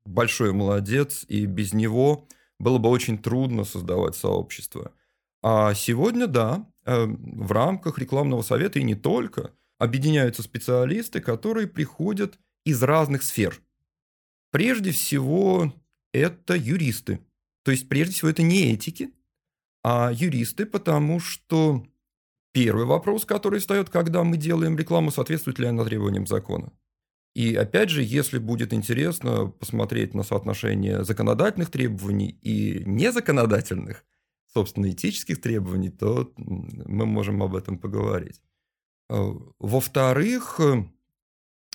[0.06, 2.28] Большой молодец, и без него
[2.58, 4.92] было бы очень трудно создавать сообщество.
[5.44, 12.40] А сегодня, да, э, в рамках рекламного совета и не только, объединяются специалисты, которые приходят
[12.66, 13.62] из разных сфер.
[14.52, 15.72] Прежде всего,
[16.12, 17.20] это юристы.
[17.64, 19.14] То есть, прежде всего, это не этики,
[19.84, 21.86] а юристы, потому что
[22.52, 26.72] первый вопрос, который встает, когда мы делаем рекламу, соответствует ли она требованиям закона.
[27.36, 34.04] И опять же, если будет интересно посмотреть на соотношение законодательных требований и незаконодательных,
[34.54, 38.42] собственно, этических требований, то мы можем об этом поговорить.
[39.10, 40.60] Э, Во-вторых,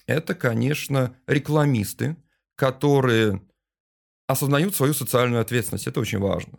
[0.07, 2.17] это, конечно, рекламисты,
[2.57, 3.41] которые
[4.27, 5.87] осознают свою социальную ответственность.
[5.87, 6.59] Это очень важно.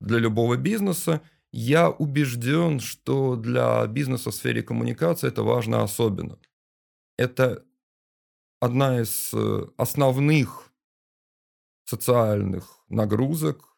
[0.00, 1.22] Для любого бизнеса
[1.56, 6.36] я убежден, что для бизнеса в сфере коммуникации это важно особенно.
[7.16, 7.64] Это
[8.58, 10.72] одна из э, основных
[11.84, 13.76] социальных нагрузок.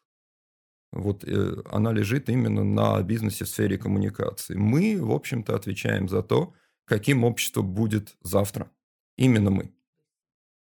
[0.91, 4.55] Вот э, она лежит именно на бизнесе в сфере коммуникации.
[4.55, 8.71] Мы, в общем-то, отвечаем за то, каким общество будет завтра.
[9.17, 9.71] Именно мы.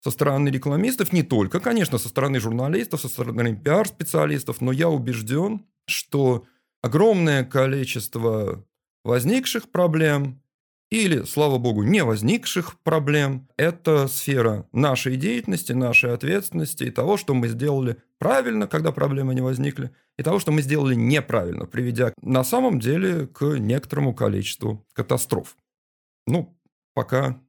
[0.00, 5.66] Со стороны рекламистов, не только, конечно, со стороны журналистов, со стороны пиар-специалистов, но я убежден,
[5.86, 6.46] что
[6.84, 8.62] огромное количество
[9.04, 10.42] возникших проблем
[10.90, 17.32] или, слава богу, не возникших проблем, это сфера нашей деятельности, нашей ответственности и того, что
[17.32, 22.44] мы сделали правильно, когда проблемы не возникли, и того, что мы сделали неправильно, приведя на
[22.44, 25.56] самом деле к некоторому количеству катастроф.
[26.26, 26.54] Ну,
[26.92, 27.40] пока,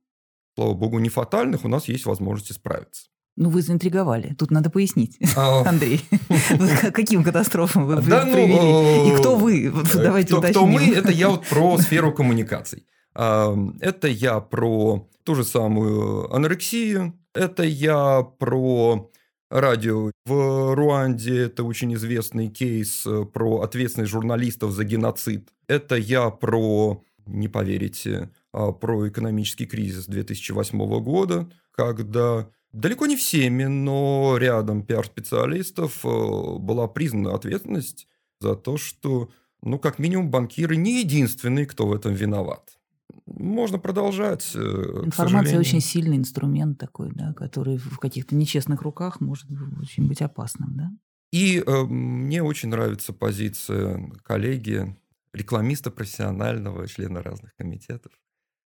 [0.56, 3.10] слава богу, не фатальных, у нас есть возможность справиться.
[3.38, 4.34] Ну, вы заинтриговали.
[4.38, 5.18] Тут надо пояснить.
[5.36, 6.02] А, Андрей,
[6.94, 9.10] каким катастрофам вы Да, ну, привели?
[9.10, 9.70] И э, кто вы?
[9.70, 10.72] Вот Давайте кто, кто уточним.
[10.72, 12.86] мы, это я вот про сферу коммуникаций.
[13.14, 19.10] Это я про ту же самую анорексию, это я про
[19.50, 20.12] радио.
[20.26, 25.50] В Руанде это очень известный кейс э, про ответственность журналистов за геноцид.
[25.68, 33.64] Это я про, не поверите, а, про экономический кризис 2008 года, когда далеко не всеми,
[33.64, 38.08] но рядом пиар-специалистов э, была признана ответственность
[38.40, 39.30] за то, что
[39.62, 42.78] ну, как минимум, банкиры не единственные, кто в этом виноват.
[43.26, 44.52] Можно продолжать.
[44.56, 49.48] Э, Информация очень сильный инструмент такой, да, который в каких-то нечестных руках может
[49.82, 50.92] очень быть опасным, да?
[51.32, 54.96] И э, мне очень нравится позиция коллеги,
[55.34, 58.12] рекламиста профессионального, члена разных комитетов,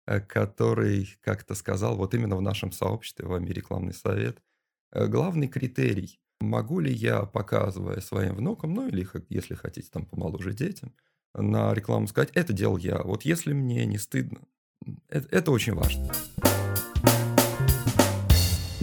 [0.05, 4.41] который как-то сказал, вот именно в нашем сообществе, в АМИ рекламный совет,
[4.91, 10.53] э, главный критерий, могу ли я, показывая своим внукам, ну или, если хотите, там помоложе
[10.53, 10.93] детям,
[11.33, 13.01] на рекламу сказать, это делал я.
[13.01, 14.41] Вот если мне не стыдно,
[15.09, 16.11] это, это очень важно.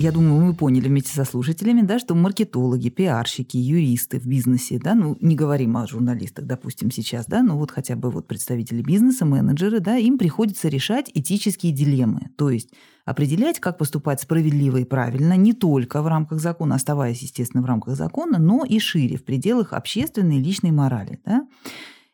[0.03, 4.95] Я думаю, мы поняли вместе со слушателями, да, что маркетологи, пиарщики, юристы в бизнесе, да,
[4.95, 9.27] ну, не говорим о журналистах, допустим, сейчас, да, но вот хотя бы вот представители бизнеса,
[9.27, 12.71] менеджеры, да, им приходится решать этические дилеммы, то есть
[13.05, 17.95] определять, как поступать справедливо и правильно не только в рамках закона, оставаясь, естественно, в рамках
[17.95, 21.47] закона, но и шире, в пределах общественной и личной морали, да.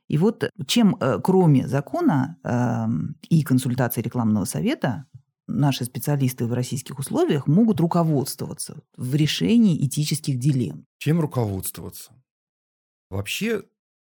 [0.09, 2.87] И вот чем, э, кроме закона э,
[3.29, 5.05] и консультации рекламного совета,
[5.47, 10.87] наши специалисты в российских условиях могут руководствоваться в решении этических дилемм?
[10.99, 12.13] Чем руководствоваться?
[13.11, 13.63] Вообще,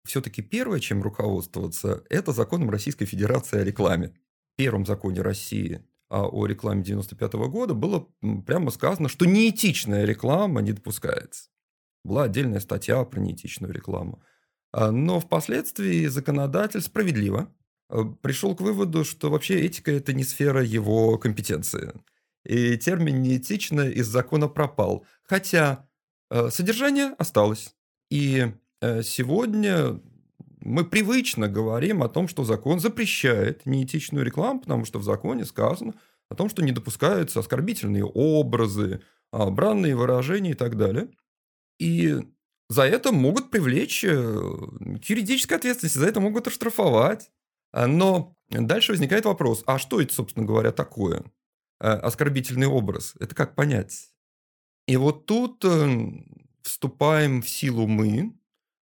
[0.04, 4.14] все-таки первое, чем руководствоваться, это законом Российской Федерации о рекламе.
[4.54, 8.08] В первом законе России о рекламе 95 года было
[8.46, 11.50] прямо сказано, что неэтичная реклама не допускается.
[12.04, 14.22] Была отдельная статья про неэтичную рекламу.
[14.72, 17.54] А, но впоследствии законодатель справедливо
[18.22, 21.92] пришел к выводу, что вообще этика– это не сфера его компетенции.
[22.44, 25.04] И термин «неэтично» из закона пропал.
[25.22, 25.88] Хотя
[26.30, 27.74] э, содержание осталось.
[28.10, 30.00] И э, сегодня
[30.60, 35.94] мы привычно говорим о том, что закон запрещает неэтичную рекламу, потому что в законе сказано
[36.28, 39.00] о том, что не допускаются оскорбительные образы,
[39.32, 41.08] а, бранные выражения и так далее.
[41.78, 42.16] И
[42.68, 47.30] за это могут привлечь к юридической ответственности, за это могут оштрафовать.
[47.72, 51.24] А, но дальше возникает вопрос, а что это, собственно говоря, такое?
[51.80, 53.14] А, оскорбительный образ.
[53.20, 54.10] Это как понять?
[54.86, 56.24] И вот тут э,
[56.62, 58.34] вступаем в силу мы.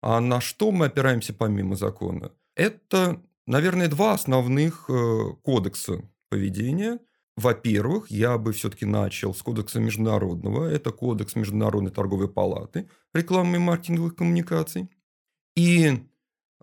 [0.00, 2.32] А на что мы опираемся помимо закона?
[2.56, 6.98] Это, наверное, два основных э, кодекса поведения.
[7.36, 10.66] Во-первых, я бы все-таки начал с кодекса международного.
[10.66, 14.90] Это кодекс Международной торговой палаты рекламы и маркетинговых коммуникаций.
[15.56, 15.86] И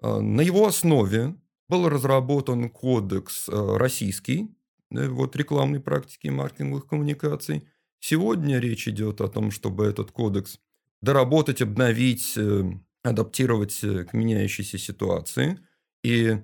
[0.02, 1.36] э, на его основе
[1.70, 4.50] был разработан кодекс э, российский,
[4.92, 7.68] э, вот рекламной практики маркетинговых коммуникаций.
[8.00, 10.60] Сегодня речь идет о том, чтобы этот кодекс
[11.02, 12.64] доработать, обновить, э,
[13.04, 15.60] адаптировать к меняющейся ситуации.
[16.04, 16.38] И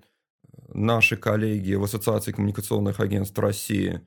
[0.69, 4.01] наши коллеги в Ассоциации коммуникационных агентств России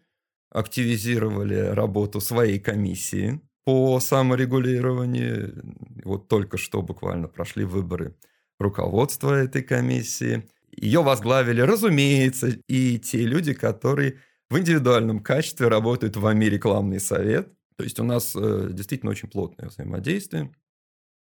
[0.51, 5.63] активизировали работу своей комиссии по саморегулированию.
[6.05, 8.17] Вот только что буквально прошли выборы
[8.59, 10.49] руководства этой комиссии.
[10.81, 17.53] Ее возглавили, разумеется, и те люди, которые в индивидуальном качестве работают в АМИ рекламный совет.
[17.77, 20.53] То есть у нас э, действительно очень плотное взаимодействие.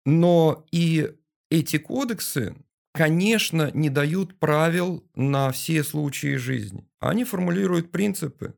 [0.05, 1.13] Но и
[1.49, 2.55] эти кодексы,
[2.93, 6.87] конечно, не дают правил на все случаи жизни.
[6.99, 8.55] Они формулируют принципы.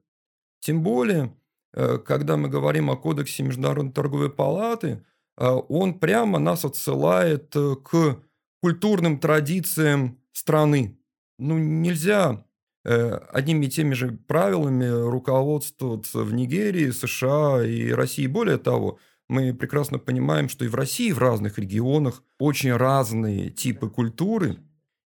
[0.62, 1.36] Тем более,
[1.74, 5.06] э, когда мы говорим о кодексе Международной торговой палаты,
[5.38, 8.22] э, он прямо нас отсылает э, к
[8.62, 10.98] культурным традициям страны.
[11.38, 12.46] Ну, нельзя
[12.86, 18.28] э, одними и теми же правилами руководствоваться в Нигерии, США и России.
[18.28, 23.90] Более того, мы прекрасно понимаем, что и в России, в разных регионах очень разные типы
[23.90, 24.58] культуры,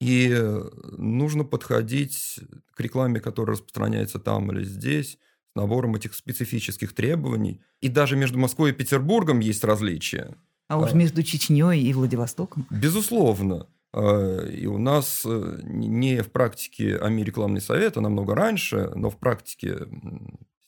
[0.01, 2.41] и э, нужно подходить
[2.75, 5.19] к рекламе, которая распространяется там или здесь,
[5.53, 7.63] с набором этих специфических требований.
[7.81, 10.37] И даже между Москвой и Петербургом есть различия.
[10.69, 10.97] А уж а.
[10.97, 12.67] между Чечней и Владивостоком?
[12.71, 13.69] Безусловно.
[13.93, 19.11] А, и у нас э, не в практике АМИ рекламный совет, а намного раньше, но
[19.11, 19.79] в практике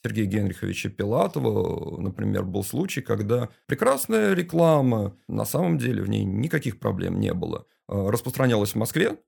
[0.02, 6.78] Сергея Генриховича Пилатова, например, был случай, когда прекрасная реклама, на самом деле в ней никаких
[6.78, 9.18] проблем не было, а, распространялась в Москве,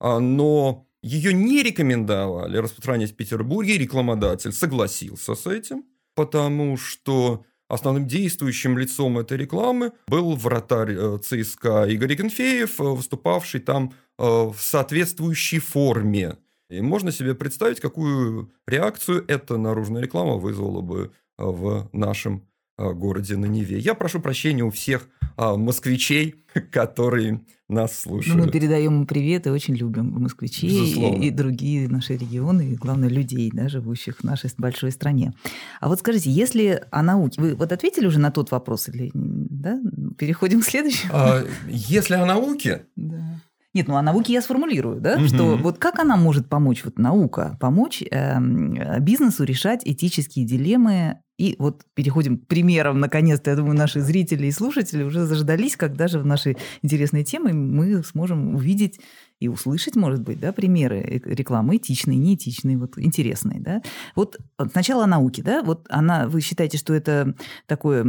[0.00, 8.78] но ее не рекомендовали распространять в Петербурге, рекламодатель согласился с этим, потому что Основным действующим
[8.78, 15.58] лицом этой рекламы был вратарь э, ЦСКА Игорь Егенфеев, э, выступавший там э, в соответствующей
[15.58, 16.36] форме.
[16.70, 22.46] И можно себе представить, какую реакцию эта наружная реклама вызвала бы в нашем
[22.78, 23.78] городе на Неве.
[23.78, 26.36] Я прошу прощения у всех москвичей,
[26.72, 28.38] которые нас слушают.
[28.38, 32.74] Ну, мы передаем им привет и очень любим москвичей и, и другие наши регионы, и,
[32.76, 35.34] главное, людей, да, живущих в нашей большой стране.
[35.80, 37.40] А вот скажите, если о науке...
[37.40, 38.88] Вы вот ответили уже на тот вопрос?
[38.88, 39.78] Или, да?
[40.16, 41.12] Переходим к следующему?
[41.12, 42.86] А, если о науке?
[42.94, 43.40] Да.
[43.74, 45.26] Нет, ну о науке я сформулирую, да, угу.
[45.26, 51.54] что вот как она может помочь, вот наука, помочь э, бизнесу решать этические дилеммы и
[51.58, 56.18] вот переходим к примерам, наконец-то, я думаю, наши зрители и слушатели уже заждались, когда же
[56.18, 59.00] в нашей интересной теме мы сможем увидеть
[59.38, 63.82] и услышать, может быть, да, примеры рекламы этичной, неэтичной, вот интересной, да.
[64.14, 64.38] Вот
[64.72, 67.34] сначала о науке, да, вот она, вы считаете, что это
[67.66, 68.02] такое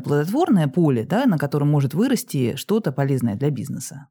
[0.00, 4.08] плодотворное поле, да, на котором может вырасти что-то полезное для бизнеса?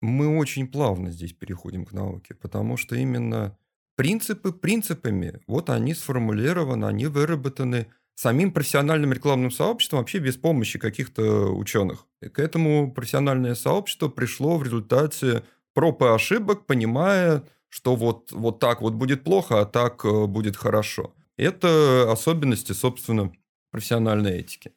[0.00, 3.56] Мы очень плавно здесь переходим к науке, потому что именно
[3.98, 11.48] принципы принципами, вот они сформулированы, они выработаны самим профессиональным рекламным сообществом вообще без помощи каких-то
[11.52, 12.06] ученых.
[12.22, 15.42] И к этому профессиональное сообщество пришло в результате
[15.74, 20.56] проб и ошибок, понимая, что вот, вот так вот будет плохо, а так э, будет
[20.56, 21.12] хорошо.
[21.36, 23.32] Это особенности, собственно,
[23.72, 24.72] профессиональной этики.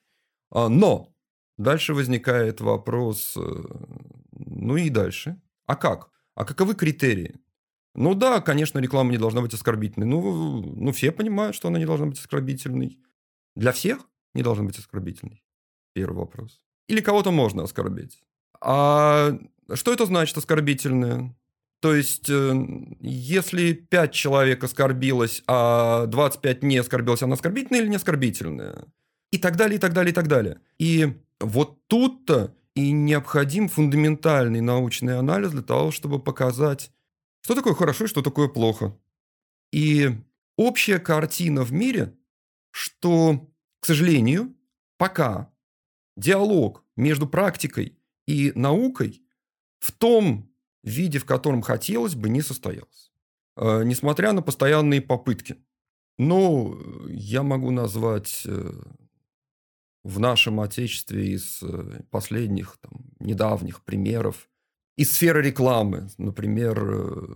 [0.50, 1.14] А, но
[1.60, 3.64] дальше возникает вопрос, э,
[4.32, 5.40] ну и дальше.
[5.68, 6.10] А как?
[6.34, 7.36] А каковы критерии?
[7.94, 10.08] Ну да, конечно, реклама не должна быть оскорбительной.
[10.08, 13.00] Ну, ну, все понимают, что она не должна быть оскорбительной.
[13.56, 15.44] Для всех не должна быть оскорбительной.
[15.94, 16.60] Первый вопрос.
[16.88, 18.22] Или кого-то можно оскорбить.
[18.62, 19.38] А
[19.74, 21.36] что это значит оскорбительное?
[21.82, 22.54] То есть, э,
[23.00, 28.86] если 5 человек оскорбилось, а 25 не оскорбилось, она оскорбительная или не оскорбительная?
[29.32, 30.60] И так далее, и так далее, и так далее.
[30.78, 36.92] И вот тут-то и необходим фундаментальный научный анализ для того, чтобы показать,
[37.42, 38.98] что такое хорошо и что такое плохо.
[39.72, 40.12] И
[40.58, 42.18] общая картина в мире,
[42.72, 43.50] что,
[43.80, 44.56] к сожалению,
[44.98, 45.52] пока
[46.16, 49.24] диалог между практикой и наукой
[49.80, 50.52] в том
[50.84, 53.12] виде, в котором хотелось бы, не состоялся.
[53.58, 55.58] Э, несмотря на постоянные попытки.
[56.18, 56.78] Но
[57.10, 58.72] я могу назвать э,
[60.04, 64.50] в нашем Отечестве из э, последних, там, недавних примеров
[65.02, 66.10] из сферы рекламы.
[66.18, 67.36] Например, э,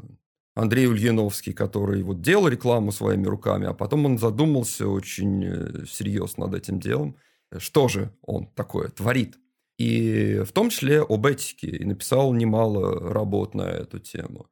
[0.53, 6.45] Андрей Ульяновский, который вот делал рекламу своими руками, а потом он задумался очень э, серьезно
[6.45, 7.15] над этим делом.
[7.57, 9.37] Что же он такое творит?
[9.79, 11.67] И в том числе об этике.
[11.67, 14.47] И написал немало работ на эту тему.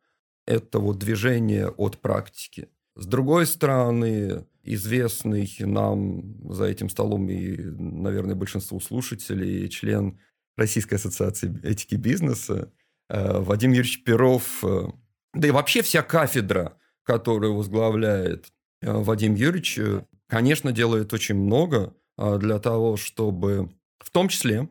[0.48, 2.70] Это вот движение от практики.
[2.96, 10.20] С другой стороны, известный нам за этим столом и, наверное, большинству слушателей член
[10.58, 12.72] Российской ассоциации этики бизнеса
[13.10, 14.88] Вадим Юрьевич Перов, э,
[15.34, 19.80] да и вообще вся кафедра, которую возглавляет э, Вадим Юрьевич,
[20.28, 24.70] конечно, делает очень много для того, чтобы в том числе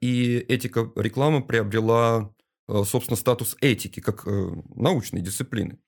[0.00, 2.34] и этика рекламы приобрела,
[2.68, 5.78] собственно, статус этики, как научной дисциплины.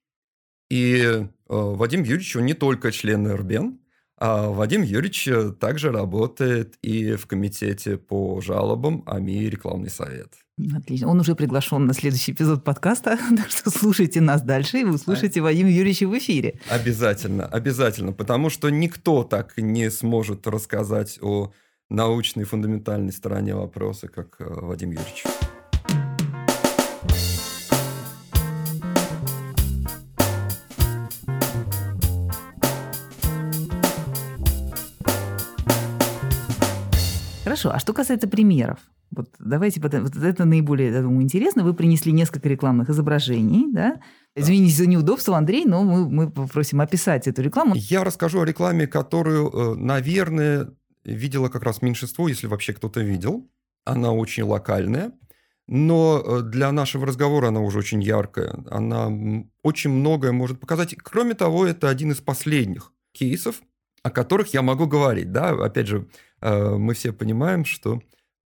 [0.71, 3.82] И Вадим Юрьевич, он не только член РБН,
[4.25, 10.35] а Вадим Юрьевич также работает и в комитете по жалобам АМИ «Рекламный совет».
[10.77, 11.09] Отлично.
[11.09, 15.41] Он уже приглашен на следующий эпизод подкаста, так что слушайте нас дальше, и вы слушаете
[15.41, 15.43] а...
[15.43, 16.61] Вадима Юрьевича в эфире.
[16.71, 21.53] Обязательно, обязательно, потому что никто так не сможет рассказать о
[21.91, 25.25] научной фундаментальной стороне вопроса, как э, Вадим Юрьевич.
[37.63, 38.79] Хорошо, а что касается примеров?
[39.13, 41.63] Вот давайте, вот это наиболее, я думаю, интересно.
[41.63, 44.01] Вы принесли несколько рекламных изображений, да?
[44.35, 47.75] Извините за неудобство, Андрей, но мы, мы попросим описать эту рекламу.
[47.77, 50.71] Я расскажу о рекламе, которую, э, наверное,
[51.05, 53.49] видела как раз меньшинство, если вообще кто-то видел.
[53.85, 55.13] Она очень локальная,
[55.69, 58.65] но э, для нашего разговора она уже очень яркая.
[58.71, 59.09] Она
[59.63, 60.97] очень многое может показать.
[60.97, 63.57] Кроме того, это один из последних кейсов,
[64.03, 65.31] о которых я могу говорить.
[65.31, 65.51] Да?
[65.51, 66.09] Опять же,
[66.43, 68.01] мы все понимаем, что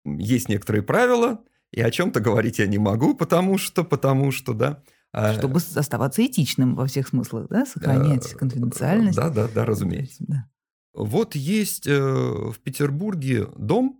[0.04, 1.40] есть некоторые правила,
[1.72, 4.82] и о чем-то говорить я не могу, потому что, потому что, да.
[5.12, 9.16] А, Чтобы оставаться этичным во всех смыслах, да, сохранять э, конфиденциальность.
[9.16, 10.24] Да, да, да, разумеется.
[10.26, 10.48] Да.
[10.94, 13.98] Вот есть э, в Петербурге дом,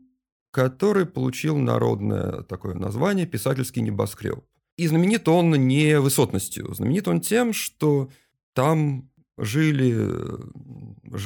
[0.50, 4.44] который получил народное такое название «Писательский небоскреб».
[4.76, 8.10] И знаменит он не высотностью, знаменит он тем, что
[8.52, 11.18] там жили, э,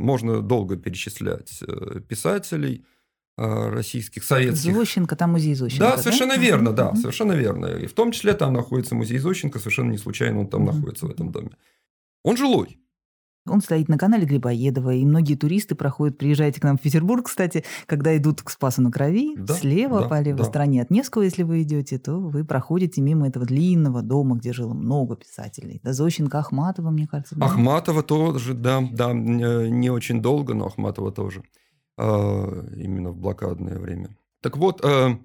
[0.00, 1.62] можно долго перечислять
[2.08, 2.84] писателей–
[3.42, 4.74] Э, российских, советских.
[4.74, 5.96] Зощенко, там музей Зощенко.
[5.96, 6.40] Да, совершенно да?
[6.42, 7.66] верно, да, совершенно верно.
[7.68, 11.10] И в том числе там находится музей Зощенко, совершенно не случайно он там находится в
[11.10, 11.52] этом доме.
[12.22, 12.78] Он жилой.
[13.46, 17.64] Он стоит на канале Грибоедова, и многие туристы проходят, приезжайте к нам в Петербург, кстати,
[17.86, 20.44] когда идут к Спасу на Крови, да, слева, да, по левой да.
[20.44, 24.74] стороне от Невского, если вы идете, то вы проходите мимо этого длинного дома, где жило
[24.74, 25.80] много писателей.
[25.82, 27.34] Да, Зощенко, Ахматова, мне кажется.
[27.36, 27.46] Да?
[27.46, 31.42] Ахматова тоже, да, да, не очень долго, но Ахматова тоже.
[31.96, 34.16] А, именно в блокадное время.
[34.42, 35.16] Так вот, э,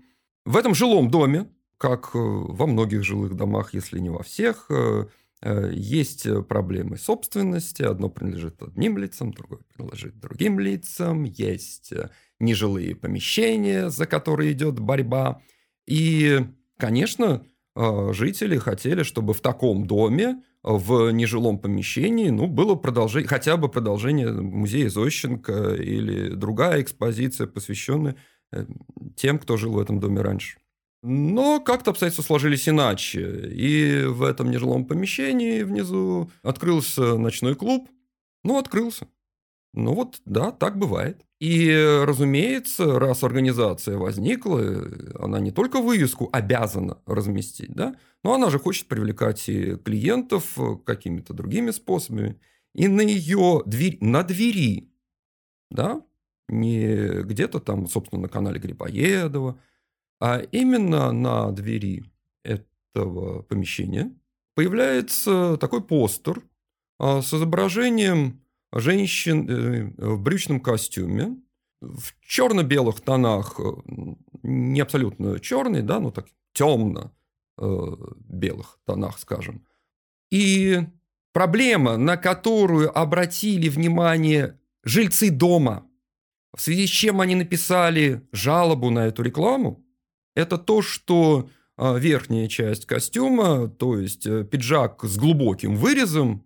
[0.46, 1.48] в этом жилом доме
[1.78, 4.72] как во многих жилых домах, если не во всех,
[5.44, 7.84] есть проблемы собственности.
[7.84, 11.24] Одно принадлежит одним лицам, другое принадлежит другим лицам.
[11.24, 11.94] Есть
[12.40, 15.42] нежилые помещения, за которые идет борьба.
[15.88, 16.40] И,
[16.78, 23.70] конечно, жители хотели, чтобы в таком доме в нежилом помещении, ну, было продолжение, хотя бы
[23.70, 28.16] продолжение музея Зощенко или другая экспозиция, посвященная
[28.52, 28.66] э,
[29.16, 30.58] тем, кто жил в этом доме раньше.
[31.08, 33.48] Но как-то обстоятельства сложились иначе.
[33.52, 37.88] И в этом нежилом помещении внизу открылся ночной клуб.
[38.44, 39.08] Ну, открылся.
[39.74, 41.24] Ну вот, да, так бывает.
[41.40, 41.70] И,
[42.04, 44.84] разумеется, раз организация возникла,
[45.20, 51.36] она не только вывеску обязана разместить, да, но она же хочет привлекать и клиентов какими-то
[51.36, 52.40] другими способами.
[52.74, 54.90] И на ее дверь, на двери,
[55.70, 56.02] да,
[56.48, 59.60] не где-то там, собственно, на канале Грибоедова,
[60.20, 62.04] а именно на двери
[62.44, 64.12] этого помещения
[64.56, 66.42] появляется такой постер
[66.98, 68.42] а, с изображением
[68.72, 71.38] женщин э, в брючном костюме,
[71.82, 73.64] в черно-белых тонах, э,
[74.44, 77.12] не абсолютно черный, да, ну так темно
[77.58, 79.66] э, тонах, скажем.
[80.32, 80.80] И
[81.34, 85.88] проблема, на которую обратили внимание жильцы дома,
[86.56, 89.85] в связи с чем они написали жалобу на эту рекламу,
[90.36, 96.46] это то, что верхняя часть костюма, то есть пиджак с глубоким вырезом,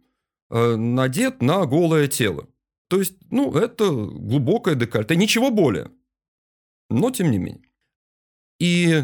[0.50, 2.48] Э, надет на голое тело.
[2.88, 5.92] То есть, ну, это глубокое декольте, ничего более.
[6.90, 7.70] Но тем не менее.
[8.60, 9.04] И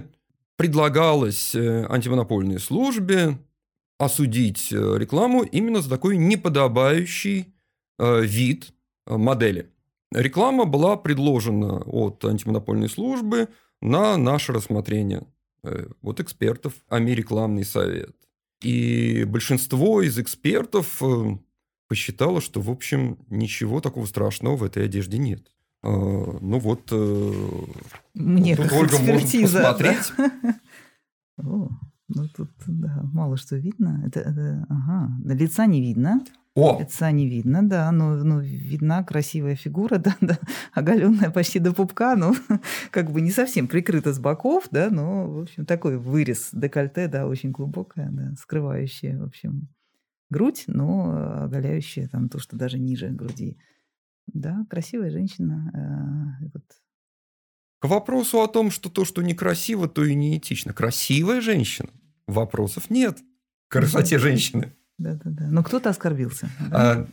[0.56, 3.38] предлагалось э, антимонопольной службе
[4.00, 7.54] осудить э, рекламу именно за такой неподобающий
[7.98, 8.74] вид
[9.06, 9.72] модели.
[10.12, 13.48] Реклама была предложена от антимонопольной службы
[13.86, 15.28] на наше рассмотрение.
[16.02, 18.16] Вот экспертов, АМИ рекламный совет.
[18.62, 21.38] И большинство из экспертов э,
[21.88, 25.52] посчитало, что, в общем, ничего такого страшного в этой одежде нет.
[25.84, 27.32] А, ну вот, э,
[28.14, 30.14] Мне тут как Ольга может посмотреть.
[30.18, 30.60] да.
[31.38, 31.70] О,
[32.08, 34.04] ну тут, да, мало что видно.
[34.06, 36.24] Это, это, ага, лица не видно.
[36.56, 40.40] О, Лица не видно, да, но, но видна красивая фигура, да, да,
[40.72, 42.34] оголенная почти до пупка, ну,
[42.92, 47.28] как бы не совсем прикрыта с боков, да, но, в общем, такой вырез декольте, да,
[47.28, 49.68] очень глубокая, да, скрывающая, в общем,
[50.30, 53.58] грудь, но оголяющая там то, что даже ниже груди.
[54.28, 56.38] Да, красивая женщина.
[56.42, 56.64] э, вот.
[57.80, 60.74] к вопросу о том, что то, что некрасиво, то и неэтично.
[60.74, 61.90] Красивая женщина.
[62.28, 63.20] Вопросов нет.
[63.68, 64.74] К красоте женщины.
[64.98, 65.48] Да, да, да.
[65.50, 66.50] Но кто-то оскорбился.
[66.72, 66.92] да?
[66.92, 67.08] А,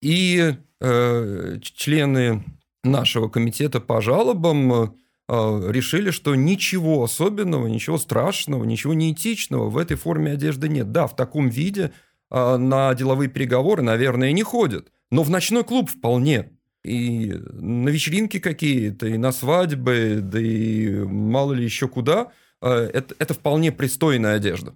[0.00, 2.44] И э, члены
[2.84, 4.86] нашего комитета по жалобам э,
[5.28, 10.92] решили, что ничего особенного, ничего страшного, ничего неэтичного в этой форме одежды нет.
[10.92, 11.92] Да, в таком виде
[12.30, 16.50] э, на деловые переговоры, наверное, не ходят, но в ночной клуб вполне.
[16.84, 23.14] И на вечеринки какие-то, и на свадьбы, да и мало ли еще куда, э, это,
[23.18, 24.74] это вполне пристойная одежда.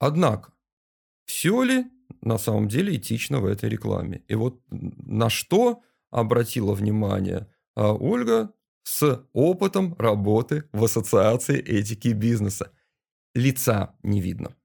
[0.00, 0.52] Однако,
[1.26, 1.84] все ли
[2.22, 4.24] на самом деле этично в этой рекламе?
[4.26, 7.46] И вот на что обратила внимание
[7.76, 12.72] а, Ольга с опытом работы в ассоциации этики бизнеса.
[13.34, 14.56] Лица не видно.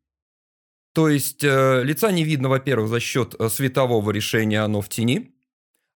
[0.93, 5.35] То есть э, лица не видно, во-первых, за счет э, светового решения, оно в тени,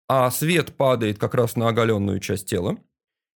[0.10, 2.78] а свет падает как раз на оголенную часть тела.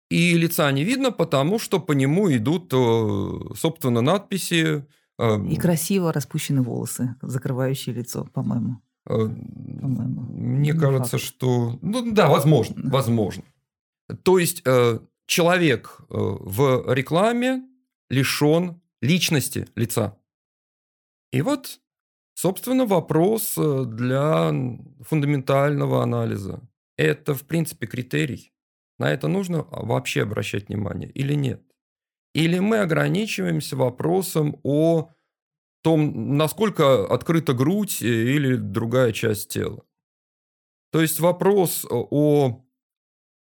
[0.10, 4.88] И лица не видно, потому что по нему идут, э, собственно, надписи.
[5.22, 8.82] Э, И красиво распущены волосы, закрывающие лицо, по-моему.
[9.08, 10.22] Э, По-моему.
[10.22, 11.24] Мне Не кажется, факт.
[11.24, 11.80] что...
[11.82, 13.44] Ну да, возможно, возможно.
[14.24, 17.64] То есть э, человек э, в рекламе
[18.10, 20.18] лишен личности лица.
[21.32, 21.80] И вот,
[22.34, 24.52] собственно, вопрос э, для
[25.02, 26.62] фундаментального анализа.
[26.98, 28.54] Это, в принципе, критерий.
[29.00, 31.64] На это нужно вообще обращать внимание или нет?
[32.34, 35.10] Или мы ограничиваемся вопросом о
[35.82, 39.84] том, насколько открыта грудь э, или другая часть тела.
[40.92, 42.64] То есть вопрос о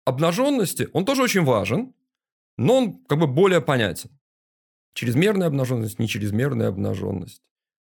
[0.06, 1.94] обнаженности, он тоже очень важен,
[2.58, 4.10] но он как бы более понятен.
[4.94, 7.42] Чрезмерная обнаженность, не чрезмерная обнаженность.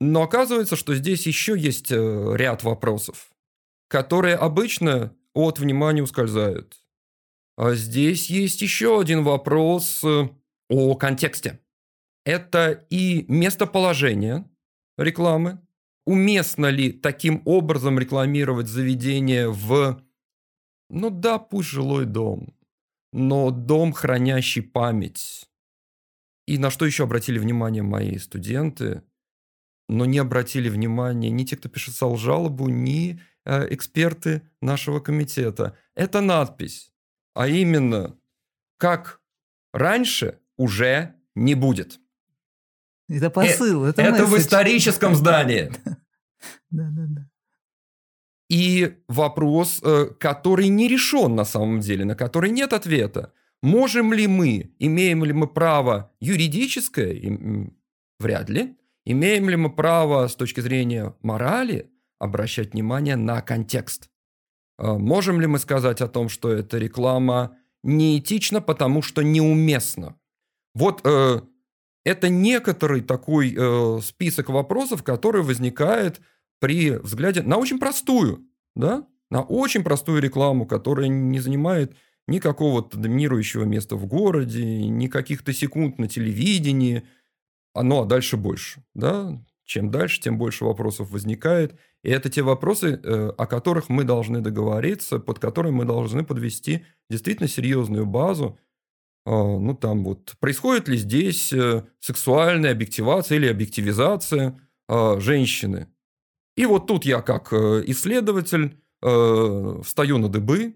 [0.01, 3.31] Но оказывается, что здесь еще есть э, ряд вопросов,
[3.89, 6.83] которые обычно от внимания ускользают.
[7.57, 10.29] А здесь есть еще один вопрос э,
[10.71, 11.61] о контексте.
[12.25, 14.49] Это и местоположение
[14.97, 15.61] рекламы.
[16.07, 20.03] Уместно ли таким образом рекламировать заведение в,
[20.89, 22.55] ну да, пусть жилой дом,
[23.13, 25.47] но дом, хранящий память.
[26.47, 29.03] И на что еще обратили внимание мои студенты,
[29.89, 35.77] но не обратили внимания ни те, кто писал жалобу, ни э, эксперты нашего комитета.
[35.95, 36.93] Это надпись,
[37.35, 38.17] а именно,
[38.79, 39.21] как
[39.73, 42.01] раньше уже не будет.
[43.09, 45.73] Это посыл, это, это в историческом здании.
[46.71, 47.29] Да, да, да.
[48.49, 53.33] И вопрос, э, который не решен на самом деле, на который нет ответа.
[53.63, 57.21] Можем ли мы, имеем ли мы право юридическое,
[58.19, 64.09] вряд ли, имеем ли мы право с точки зрения морали обращать внимание на контекст?
[64.79, 70.17] Э, можем ли мы сказать о том, что эта реклама неэтична, потому что неуместна?
[70.75, 71.41] Вот э,
[72.05, 76.21] это некоторый такой э, список вопросов, который возникает
[76.61, 81.97] при взгляде на очень простую, да, на очень простую рекламу, которая не занимает
[82.27, 87.03] никакого доминирующего места в городе, ни каких-то секунд на телевидении,
[87.75, 91.79] а, ну а дальше больше, да, чем дальше, тем больше вопросов возникает.
[92.03, 96.85] И это те вопросы, э, о которых мы должны договориться, под которые мы должны подвести
[97.09, 98.59] действительно серьезную базу.
[99.27, 104.59] А, ну, там вот, происходит ли здесь э, сексуальная объективация или объективизация
[104.89, 105.89] а, женщины?
[106.57, 110.75] И вот тут я как э, исследователь э, встаю на дыбы,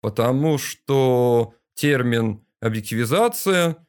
[0.00, 3.85] потому что термин объективизация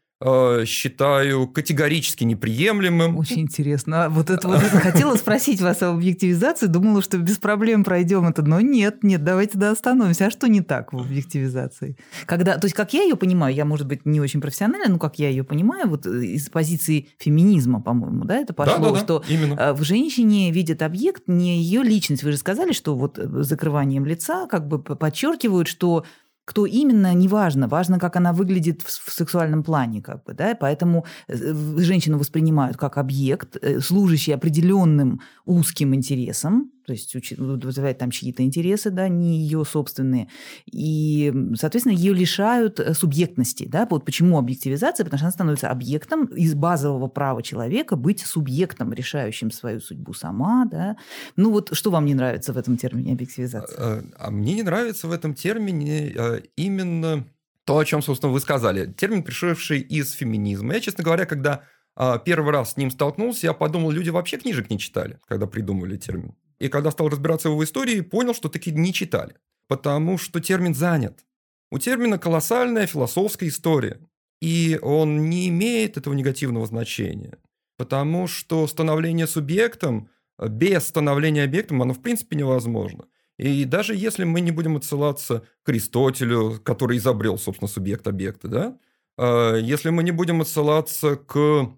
[0.65, 3.17] считаю категорически неприемлемым.
[3.17, 4.05] Очень интересно.
[4.05, 8.41] А вот это вот хотела спросить вас об объективизации, думала, что без проблем пройдем это,
[8.41, 10.27] но нет, нет, давайте тогда остановимся.
[10.27, 11.97] А что не так в объективизации?
[12.25, 15.19] Когда, то есть, как я ее понимаю, я, может быть, не очень профессионально, но как
[15.19, 18.99] я ее понимаю, вот э, из позиции феминизма, по-моему, да, это пошло, да, да, да,
[18.99, 19.53] что именно.
[19.59, 22.23] Э, в женщине видят объект не ее личность.
[22.23, 26.05] Вы же сказали, что вот закрыванием лица как бы подчеркивают, что
[26.47, 27.67] кто именно, неважно.
[27.67, 30.01] Важно, как она выглядит в, в сексуальном плане.
[30.01, 30.55] Как бы, да?
[30.55, 31.35] Поэтому э,
[31.77, 38.91] женщину воспринимают как объект, э, служащий определенным узким интересам, то есть вызывает там чьи-то интересы,
[38.91, 40.29] да, не ее собственные.
[40.71, 43.65] И, соответственно, ее лишают э, субъектности.
[43.67, 43.85] Да?
[43.89, 45.03] Вот почему объективизация?
[45.03, 50.65] Потому что она становится объектом из базового права человека быть субъектом, решающим свою судьбу сама.
[50.65, 50.95] Да?
[51.35, 53.77] Ну вот что вам не нравится в этом термине объективизация?
[53.77, 57.27] А, а мне не нравится в этом термине а, именно
[57.65, 58.93] то, о чем, собственно, вы сказали.
[58.93, 60.75] Термин, пришедший из феминизма.
[60.75, 61.63] Я, честно говоря, когда
[61.97, 65.97] а, первый раз с ним столкнулся, я подумал, люди вообще книжек не читали, когда придумали
[65.97, 66.33] термин.
[66.59, 69.35] И когда стал разбираться в его истории, понял, что таки не читали.
[69.67, 71.25] Потому что термин занят.
[71.71, 73.99] У термина колоссальная философская история.
[74.41, 77.37] И он не имеет этого негативного значения.
[77.77, 83.05] Потому что становление субъектом без становления объектом, оно в принципе невозможно.
[83.37, 88.77] И даже если мы не будем отсылаться к Аристотелю, который изобрел, собственно, субъект объекта, да,
[89.17, 91.69] а, если мы не будем отсылаться к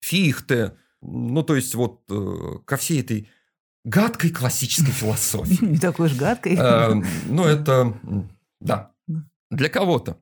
[0.00, 3.28] Фихте, ну, то есть вот э, ко всей этой
[3.84, 5.64] гадкой классической философии.
[5.64, 6.56] Не такой уж гадкой.
[6.56, 6.94] Э,
[7.28, 7.94] ну, это,
[8.60, 8.92] да,
[9.50, 10.18] для кого-то.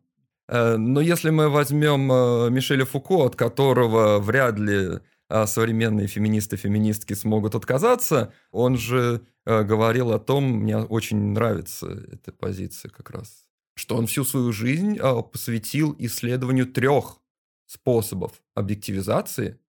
[0.49, 5.01] Э, но если мы возьмем э, Мишеля Фуко, от которого вряд ли
[5.47, 12.91] современные феминисты, феминистки смогут отказаться, он же говорил о том, мне очень нравится эта позиция
[12.91, 13.45] как раз,
[13.77, 14.99] что он всю свою жизнь
[15.33, 17.21] посвятил исследованию трех
[17.67, 19.61] способов объективизации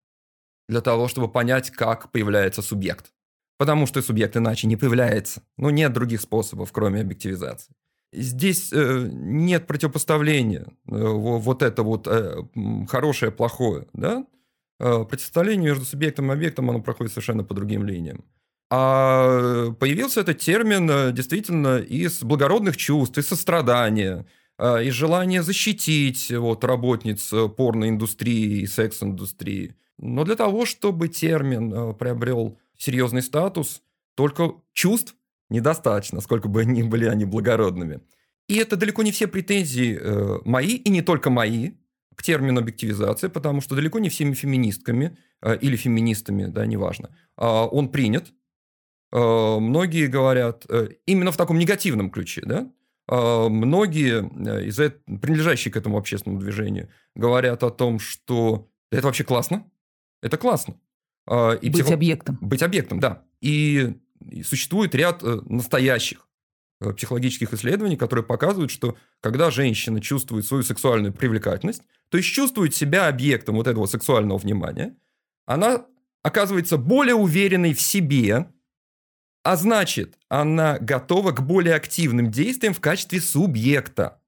[0.66, 3.12] для того, чтобы понять, как появляется субъект.
[3.60, 5.42] Потому что субъект иначе не появляется.
[5.58, 7.74] Ну, нет других способов, кроме объективизации.
[8.10, 10.62] Здесь э, нет противопоставления.
[10.62, 12.36] Э, вот это вот э,
[12.88, 13.86] хорошее, плохое.
[13.92, 14.24] Да?
[14.78, 18.24] Э, противопоставление между субъектом и объектом, оно проходит совершенно по другим линиям.
[18.70, 24.24] А появился этот термин э, действительно из благородных чувств, из сострадания,
[24.56, 29.74] э, из желания защитить вот, работниц э, порноиндустрии и секс-индустрии.
[29.98, 33.82] Но для того, чтобы термин приобрел серьезный статус,
[34.14, 35.14] только чувств
[35.50, 38.00] недостаточно, сколько бы ни были они благородными.
[38.48, 41.72] И это далеко не все претензии э, мои, и не только мои,
[42.16, 47.44] к термину объективизация, потому что далеко не всеми феминистками э, или феминистами, да, неважно, э,
[47.44, 48.32] он принят.
[49.12, 52.72] Э, многие говорят э, именно в таком негативном ключе, да,
[53.08, 59.24] э, многие э, из принадлежащие к этому общественному движению говорят о том, что это вообще
[59.24, 59.70] классно,
[60.22, 60.76] это классно.
[61.26, 61.94] А, и быть психо...
[61.94, 62.38] объектом.
[62.40, 63.22] Быть объектом, да.
[63.40, 63.94] И,
[64.44, 66.28] существует ряд э, настоящих
[66.80, 72.74] э, психологических исследований, которые показывают, что когда женщина чувствует свою сексуальную привлекательность, то есть чувствует
[72.74, 74.96] себя объектом вот этого сексуального внимания,
[75.46, 75.86] она
[76.22, 78.50] оказывается более уверенной в себе,
[79.42, 84.19] а значит, она готова к более активным действиям в качестве субъекта.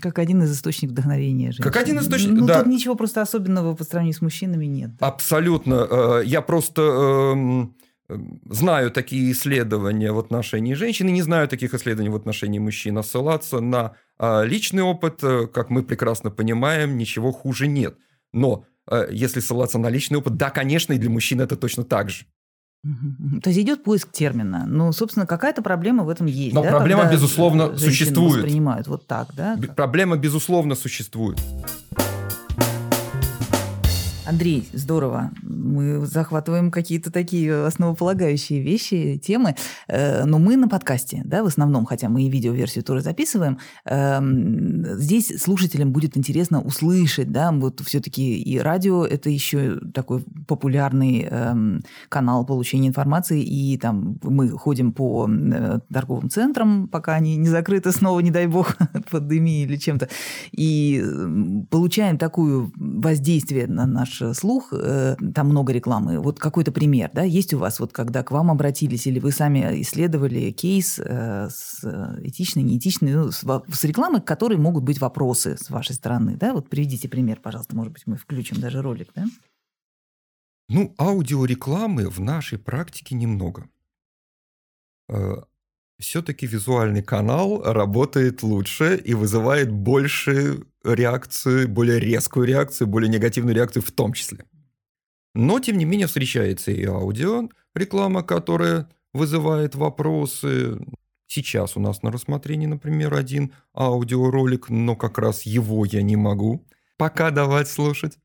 [0.00, 1.46] Как один из источников вдохновения.
[1.46, 1.64] Женщин.
[1.64, 2.62] Как один из источников, ну, да.
[2.62, 4.90] тут ничего просто особенного по сравнению с мужчинами нет.
[5.00, 5.86] Абсолютно.
[5.90, 7.76] Э, я просто эм,
[8.48, 12.96] знаю такие исследования в отношении женщин и не знаю таких исследований в отношении мужчин.
[12.96, 17.96] А ссылаться на а, личный опыт, э, как мы прекрасно понимаем, ничего хуже нет.
[18.32, 22.10] Но э, если ссылаться на личный опыт, да, конечно, и для мужчин это точно так
[22.10, 22.26] же.
[22.82, 24.64] То есть идет поиск термина.
[24.66, 26.54] Ну, собственно, какая-то проблема в этом есть.
[26.54, 28.36] Но да, проблема, когда безусловно, существует.
[28.36, 29.58] Воспринимают вот так, да?
[29.76, 31.38] Проблема, безусловно, существует.
[34.30, 35.32] Андрей, здорово.
[35.42, 39.56] Мы захватываем какие-то такие основополагающие вещи, темы.
[39.88, 43.58] Э, но мы на подкасте, да, в основном, хотя мы и видеоверсию тоже записываем.
[43.86, 51.26] Эм, здесь слушателям будет интересно услышать, да, вот все-таки и радио– это еще такой популярный
[51.28, 57.48] эм, канал получения информации, и там мы ходим по э, торговым центрам, пока они не
[57.48, 58.76] закрыты снова, не дай бог,
[59.10, 60.08] пандемии или чем-то,
[60.52, 61.04] и
[61.68, 66.18] получаем такое воздействие на наш слух, э, там много рекламы.
[66.20, 69.82] Вот какой-то пример, да, есть у вас, вот когда к вам обратились, или вы сами
[69.82, 71.84] исследовали кейс э, с
[72.22, 76.52] этичной, неэтичной, ну, с, с рекламой, к которой могут быть вопросы с вашей стороны, да?
[76.52, 79.26] Вот приведите пример, пожалуйста, может быть, мы включим даже ролик, да?
[80.68, 83.68] Ну, аудиорекламы в нашей практике немного.
[86.00, 93.82] Все-таки визуальный канал работает лучше и вызывает больше реакцию, более резкую реакцию, более негативную реакцию
[93.82, 94.44] в том числе.
[95.34, 100.80] Но, тем не менее, встречается и аудио реклама, которая вызывает вопросы.
[101.26, 106.66] Сейчас у нас на рассмотрении, например, один аудиоролик, но как раз его я не могу
[106.96, 108.18] пока давать слушать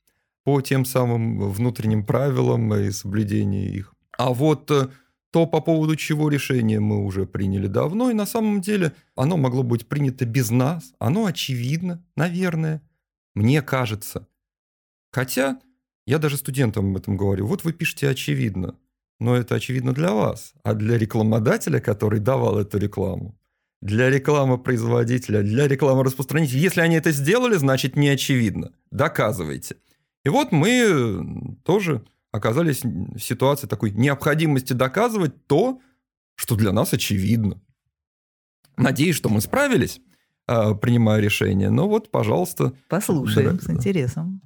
[0.44, 3.94] по тем самым внутренним правилам и соблюдению их.
[4.18, 4.90] А вот э,
[5.36, 9.64] то, по поводу чего решение мы уже приняли давно, и на самом деле оно могло
[9.64, 12.82] быть принято без нас, оно очевидно, наверное,
[13.34, 14.30] мне кажется.
[15.12, 15.60] Хотя
[16.08, 18.76] я даже студентам об этом говорю, вот вы пишете очевидно,
[19.20, 23.38] но это очевидно для вас, а для рекламодателя, который давал эту рекламу,
[23.82, 28.72] для рекламы производителя, для рекламы распространителя, если они это сделали, значит не очевидно.
[28.90, 29.76] Доказывайте.
[30.24, 32.06] И вот мы тоже
[32.36, 35.82] оказались в ситуации такой необходимости доказывать то,
[36.36, 37.62] что для нас очевидно.
[38.78, 40.02] Надеюсь, что мы справились,
[40.48, 41.70] а, принимая решение.
[41.70, 42.74] Но вот, пожалуйста.
[42.90, 44.42] Послушаем да, с интересом.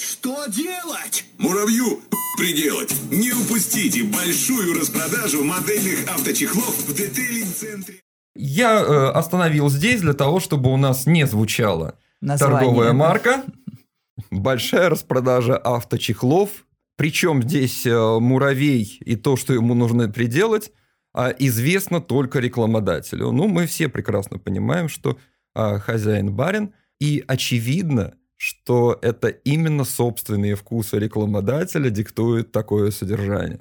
[0.00, 1.24] Что делать?
[1.38, 2.00] Муравью
[2.36, 2.94] приделать.
[3.10, 7.96] Не упустите большую распродажу модельных авточехлов в детейлинг-центре.
[8.36, 12.58] Я э, остановил здесь для того, чтобы у нас не звучала Название.
[12.58, 13.44] торговая марка.
[14.30, 16.64] Большая распродажа авточехлов
[16.98, 20.72] причем здесь э, муравей и то, что ему нужно приделать,
[21.14, 23.30] а, известно только рекламодателю.
[23.30, 25.16] Ну, мы все прекрасно понимаем, что
[25.54, 33.60] а, хозяин барин, и очевидно, что это именно собственные вкусы рекламодателя диктуют такое содержание.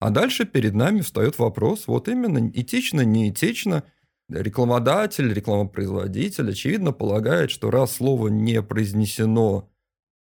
[0.00, 3.84] А дальше перед нами встает вопрос, вот именно этично, неэтично,
[4.28, 9.70] рекламодатель, рекламопроизводитель, очевидно, полагает, что раз слово не произнесено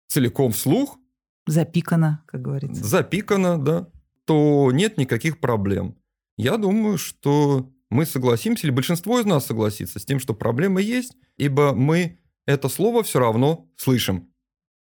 [0.09, 0.99] целиком вслух,
[1.45, 2.83] Запикано, как говорится.
[2.83, 3.87] Запикано, да.
[4.25, 5.95] То нет никаких проблем.
[6.37, 11.15] Я думаю, что мы согласимся, или большинство из нас согласится с тем, что проблема есть,
[11.37, 14.29] ибо мы это слово все равно слышим.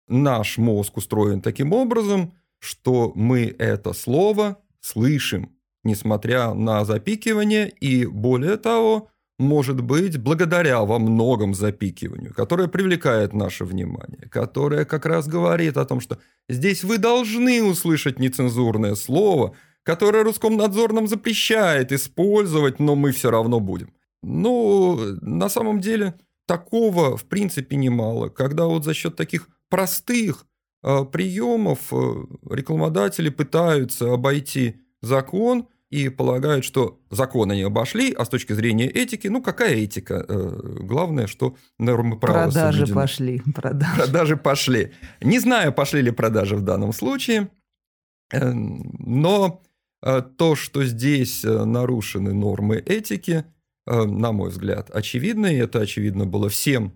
[0.08, 8.58] Наш мозг устроен таким образом, что мы это слово слышим, несмотря на запикивание, и более
[8.58, 15.78] того, может быть, благодаря во многом запикиванию, которое привлекает наше внимание, которое как раз говорит
[15.78, 16.20] о том, что
[16.50, 23.94] здесь вы должны услышать нецензурное слово, которое Роскомнадзор запрещает использовать, но мы все равно будем.
[24.22, 26.16] Ну, на самом деле,
[26.46, 30.46] такого в принципе немало, когда вот за счет таких простых
[30.84, 38.30] э, приемов э, рекламодатели пытаются обойти закон– и полагают, что закон они обошли, а с
[38.30, 40.24] точки зрения этики, ну какая этика?
[40.28, 42.96] Э, главное, что нормы права Продажи соблюдены.
[42.96, 43.42] пошли.
[43.56, 43.96] Продажи.
[43.96, 44.92] продажи пошли.
[45.22, 47.50] Не знаю, пошли ли продажи в данном случае,
[48.32, 49.64] э, но
[50.04, 53.46] э, то, что здесь нарушены нормы этики,
[53.88, 56.94] на мой взгляд, очевидно, и это очевидно было всем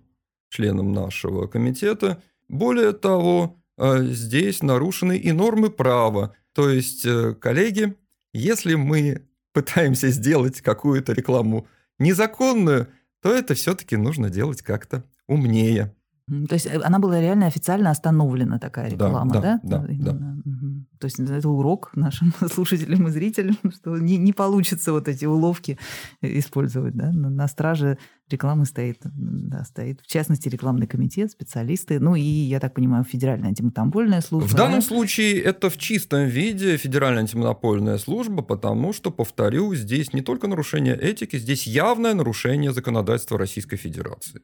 [0.48, 2.22] членам нашего комитета.
[2.48, 6.36] Более того, здесь нарушены и нормы права.
[6.52, 7.04] То есть,
[7.40, 7.96] коллеги,
[8.34, 9.22] если мы
[9.52, 11.66] пытаемся сделать какую-то рекламу
[11.98, 12.88] незаконную,
[13.22, 15.94] то это все-таки нужно делать как-то умнее.
[16.26, 19.60] То есть э, она была реально официально остановлена, такая реклама, да?
[19.62, 20.36] Да, да, да.
[20.44, 20.73] Угу.
[21.04, 25.78] То есть это урок нашим слушателям и зрителям, что не, не получится вот эти уловки
[26.22, 26.96] использовать.
[26.96, 27.12] Да?
[27.12, 27.98] На, страже
[28.30, 33.48] рекламы стоит, да, стоит, в частности, рекламный комитет, специалисты, ну и, я так понимаю, Федеральная
[33.50, 34.48] антимонопольная служба.
[34.48, 34.86] В данном да?
[34.86, 40.98] случае это в чистом виде Федеральная антимонопольная служба, потому что, повторю, здесь не только нарушение
[40.98, 44.40] этики, здесь явное нарушение законодательства Российской Федерации.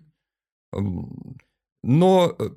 [1.82, 2.50] Но э,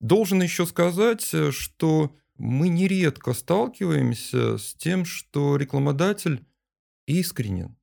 [0.00, 6.44] должен еще сказать, э, что мы нередко сталкиваемся с тем, что рекламодатель
[7.06, 7.76] искренен.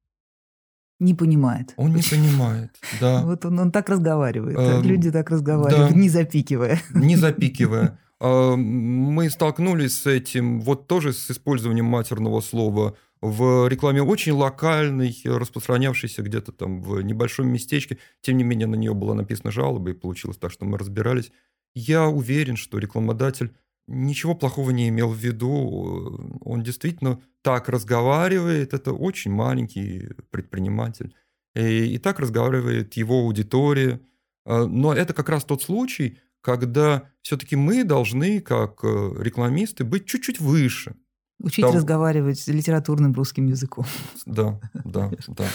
[0.99, 1.73] Не понимает.
[1.77, 3.23] Он не понимает, да.
[3.23, 6.81] Вот он, он так разговаривает, эм, люди так разговаривают, да, не запикивая.
[6.93, 7.99] Не запикивая.
[8.19, 15.15] А, мы столкнулись с этим, вот тоже с использованием матерного слова в рекламе очень локальной,
[15.23, 17.99] распространявшейся где-то там в небольшом местечке.
[18.21, 21.31] Тем не менее, на нее была написана жалоба, и получилось так, что мы разбирались.
[21.75, 23.53] Я уверен, что рекламодатель
[23.87, 26.39] ничего плохого не имел в виду.
[26.41, 28.73] Он действительно так разговаривает.
[28.73, 31.15] Это очень маленький предприниматель.
[31.55, 33.99] И, и так разговаривает его аудитория.
[34.45, 40.05] А, но это как раз тот случай, когда все-таки мы должны, как э, рекламисты, быть
[40.05, 40.95] чуть-чуть выше–
[41.39, 41.75] Учить Там...
[41.75, 43.85] разговаривать литературным русским языком.
[44.25, 45.45] Да, да, да.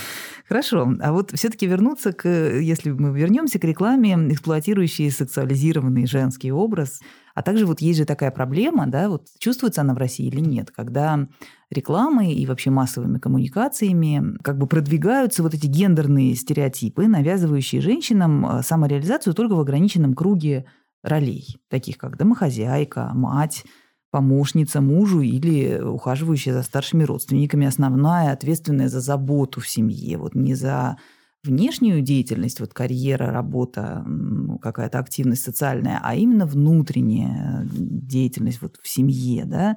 [0.47, 0.95] Хорошо.
[1.01, 7.01] А вот все-таки вернуться к, если мы вернемся к рекламе, эксплуатирующей сексуализированный женский образ,
[7.35, 10.71] а также вот есть же такая проблема, да, вот чувствуется она в России или нет,
[10.71, 11.27] когда
[11.71, 18.63] рекламой и вообще массовыми коммуникациями как бы продвигаются вот эти гендерные стереотипы, навязывающие женщинам э,
[18.63, 20.67] самореализацию только в ограниченном круге
[21.03, 23.65] ролей, таких как домохозяйка, мать,
[24.13, 30.55] помощница мужу или ухаживающая за старшими родственниками, основная, ответственная за заботу в семье, вот не
[30.55, 30.99] за
[31.45, 34.05] внешнюю деятельность, вот карьера, работа,
[34.61, 39.77] какая-то активность социальная, а именно внутренняя деятельность вот в семье, да,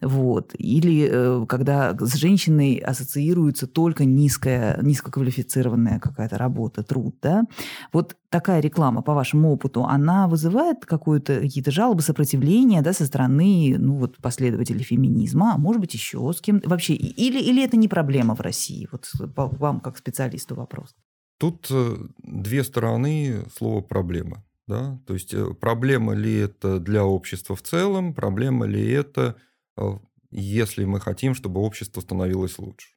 [0.00, 0.54] вот.
[0.56, 7.44] Или э, когда с женщиной ассоциируется только низкая, низкоквалифицированная какая-то работа, труд, да.
[7.92, 13.76] Вот такая реклама, по вашему опыту, она вызывает какое-то, какие-то жалобы, сопротивления, да, со стороны,
[13.78, 17.88] ну, вот, последователей феминизма, а может быть, еще с кем-то вообще, или, или это не
[17.88, 18.88] проблема в России?
[18.90, 19.06] Вот
[19.36, 20.94] вам, как специалисту, вопрос.
[21.42, 24.44] Тут э, две стороны слова «проблема».
[24.68, 25.00] Да?
[25.08, 29.34] То есть э, проблема ли это для общества в целом, проблема ли это,
[29.76, 29.98] э,
[30.30, 32.90] если мы хотим, чтобы общество становилось лучше.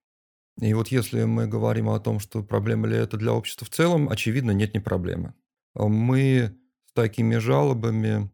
[0.61, 4.09] И вот если мы говорим о том, что проблема ли это для общества в целом,
[4.09, 5.33] очевидно, нет, не проблемы.
[5.73, 8.29] Мы с такими жалобами,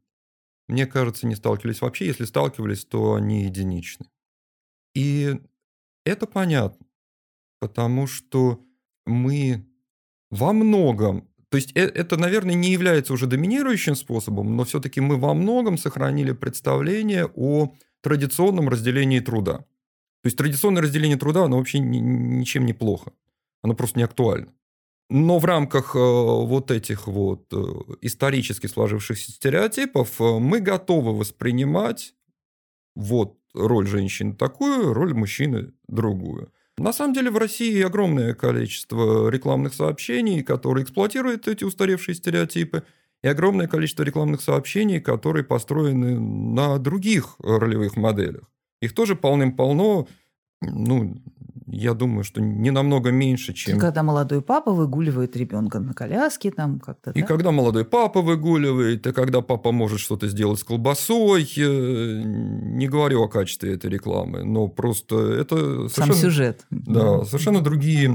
[0.67, 2.07] мне кажется, не сталкивались вообще.
[2.07, 4.07] Если сталкивались, то они единичны.
[4.93, 5.39] И
[6.05, 6.85] это понятно,
[7.61, 8.61] потому что
[9.05, 9.70] мы
[10.31, 15.17] во многом, то есть э, это, наверное, не является уже доминирующим способом, но все-таки мы
[15.17, 19.57] во многом сохранили представление о традиционном разделении труда.
[20.23, 23.11] То есть традиционное разделение труда, оно вообще ничем не плохо.
[23.61, 24.53] Оно просто не актуально.
[25.09, 27.57] Но в рамках э, вот этих вот э,
[27.99, 32.13] исторически сложившихся стереотипов мы готовы воспринимать
[32.95, 36.53] вот роль женщины такую, роль мужчины другую.
[36.81, 42.83] На самом деле в России огромное количество рекламных сообщений, которые эксплуатируют эти устаревшие стереотипы,
[43.23, 48.49] и огромное количество рекламных сообщений, которые построены на других ролевых моделях.
[48.81, 50.07] Их тоже полным-полно,
[50.61, 51.21] ну,
[51.67, 53.79] я думаю, что не намного меньше, чем...
[53.79, 57.11] Когда молодой папа выгуливает ребенка на коляске, там как-то.
[57.11, 57.27] И да?
[57.27, 63.23] когда молодой папа выгуливает, и когда папа может что-то сделать с колбасой, э, не говорю
[63.23, 65.87] о качестве этой рекламы, но просто это.
[65.89, 66.65] Сам сюжет.
[66.69, 68.09] Да, совершенно другие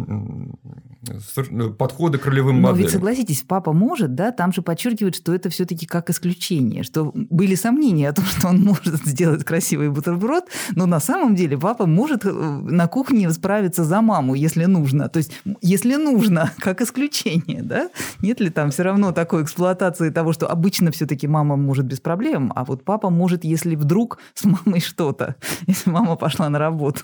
[1.09, 2.87] Э, подходы к ролевым Но моделям.
[2.87, 7.55] ведь согласитесь, папа может, да, там же подчеркивает, что это все-таки как исключение, что были
[7.55, 10.45] сомнения о том, что он может сделать красивый бутерброд,
[10.75, 15.09] но на самом деле папа может э, на кухне справиться за маму, если нужно.
[15.09, 15.33] То есть,
[15.63, 17.91] если нужно, как исключение, да?
[18.21, 22.53] Нет ли там все равно такой эксплуатации того, что обычно все-таки мама может без проблем,
[22.57, 27.03] а вот папа может, если вдруг с мамой что-то, если мама пошла на работу.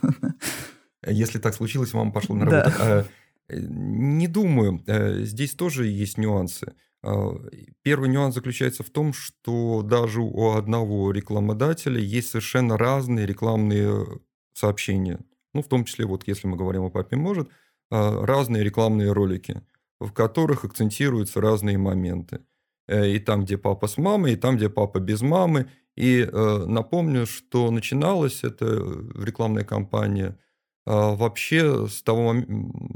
[1.06, 2.76] Если так случилось, мама пошла на работу.
[2.78, 3.04] Да.
[3.48, 4.82] Э, не думаю.
[4.86, 6.74] Э, здесь тоже есть нюансы.
[7.02, 7.34] А,
[7.82, 14.06] первый нюанс заключается в том, что даже у одного рекламодателя есть совершенно разные рекламные
[14.52, 15.18] сообщения.
[15.54, 17.48] Ну, в том числе, вот если мы говорим о «Папе может»,
[17.90, 19.62] а, разные рекламные ролики,
[20.00, 22.40] в которых акцентируются разные моменты.
[22.88, 25.68] Э, и там, где папа с мамой, и там, где папа без мамы.
[25.94, 28.66] И напомню, что начиналась эта
[29.14, 30.38] рекламная кампания–
[30.84, 32.34] а, вообще с того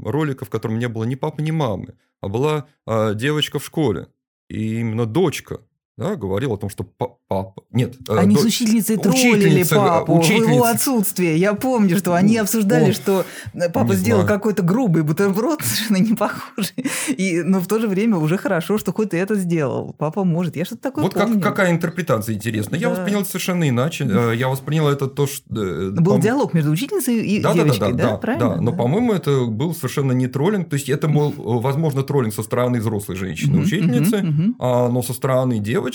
[0.03, 4.07] ролика, в котором не было ни папы, ни мамы, а была а, девочка в школе,
[4.49, 5.61] и именно дочка
[5.97, 7.55] да, говорил о том, что папа...
[7.71, 7.95] Нет.
[8.07, 8.41] Э, они до...
[8.41, 10.47] с учительницей троллили папу учительница...
[10.47, 11.37] в его отсутствие.
[11.37, 13.25] Я помню, что они обсуждали, О, что
[13.73, 16.85] папа сделал какой-то грубый бутерброд, совершенно не похожий.
[17.07, 19.95] И, но в то же время уже хорошо, что хоть и это сделал.
[19.97, 20.55] Папа может.
[20.55, 21.41] Я что-то такое Вот помню.
[21.41, 22.79] Как, какая интерпретация интересная.
[22.79, 22.87] Да.
[22.87, 24.05] Я воспринял это совершенно иначе.
[24.05, 25.43] Э, я воспринял это то, что...
[25.49, 26.21] Э, был пом...
[26.21, 27.97] диалог между учительницей и да, девочкой, да?
[27.97, 28.49] да, да, Правильно?
[28.49, 28.77] Да, но, да.
[28.77, 30.69] по-моему, это был совершенно не троллинг.
[30.69, 35.86] То есть, это, был, возможно, троллинг со стороны взрослой женщины-учительницы, а, но со стороны девочки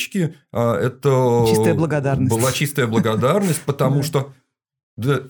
[0.53, 1.47] а, это...
[1.49, 2.35] Чистая благодарность.
[2.35, 4.33] Была чистая благодарность, потому что...
[4.97, 5.23] Да,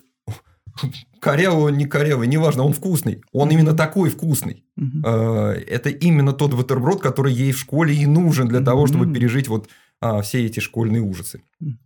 [1.21, 3.23] корявый не корявый, неважно, он вкусный.
[3.33, 4.65] Он именно такой вкусный.
[5.05, 9.49] А, это именно тот бутерброд, который ей в школе и нужен для того, чтобы пережить
[9.49, 9.69] вот
[10.01, 11.43] а, все эти школьные ужасы.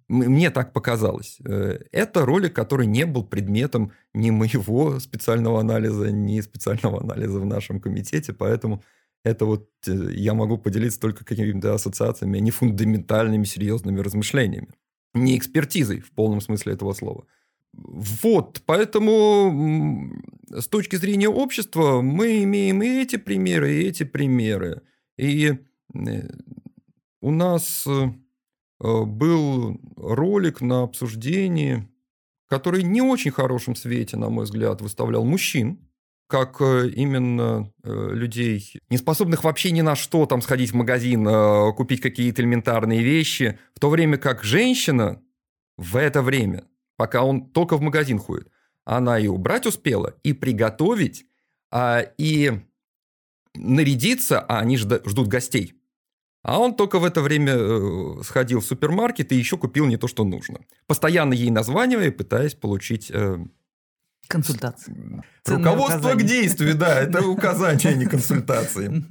[0.08, 1.36] Мне так показалось.
[1.44, 7.44] Э, это ролик, который не был предметом ни моего специального анализа, ни специального анализа в
[7.44, 8.82] нашем комитете, поэтому
[9.26, 14.68] это вот э, я могу поделиться только какими-то ассоциациями, а не фундаментальными серьезными размышлениями.
[15.14, 17.26] Не экспертизой в полном смысле этого слова.
[17.72, 20.12] Вот, поэтому
[20.48, 24.82] с точки зрения общества мы имеем и эти примеры, и эти примеры.
[25.18, 25.58] И
[25.94, 26.28] э,
[27.20, 28.08] у нас э,
[28.78, 31.88] был ролик на обсуждении,
[32.48, 35.85] который не очень хорошем свете, на мой взгляд, выставлял мужчин,
[36.26, 41.26] как э, именно э, людей, не способных вообще ни на что там сходить в магазин,
[41.26, 45.22] э, купить какие-то элементарные вещи, в то время как женщина
[45.76, 46.64] в это время,
[46.96, 48.48] пока он только в магазин ходит,
[48.84, 51.26] она и убрать успела, и приготовить,
[51.70, 52.60] а, и
[53.54, 55.74] нарядиться, а они ждут гостей.
[56.42, 60.24] А он только в это время сходил в супермаркет и еще купил не то, что
[60.24, 60.60] нужно.
[60.86, 63.10] Постоянно ей названивая, пытаясь получить
[64.28, 65.22] Консультации.
[65.46, 69.04] Руководство к действию, да, это указание, а не консультации.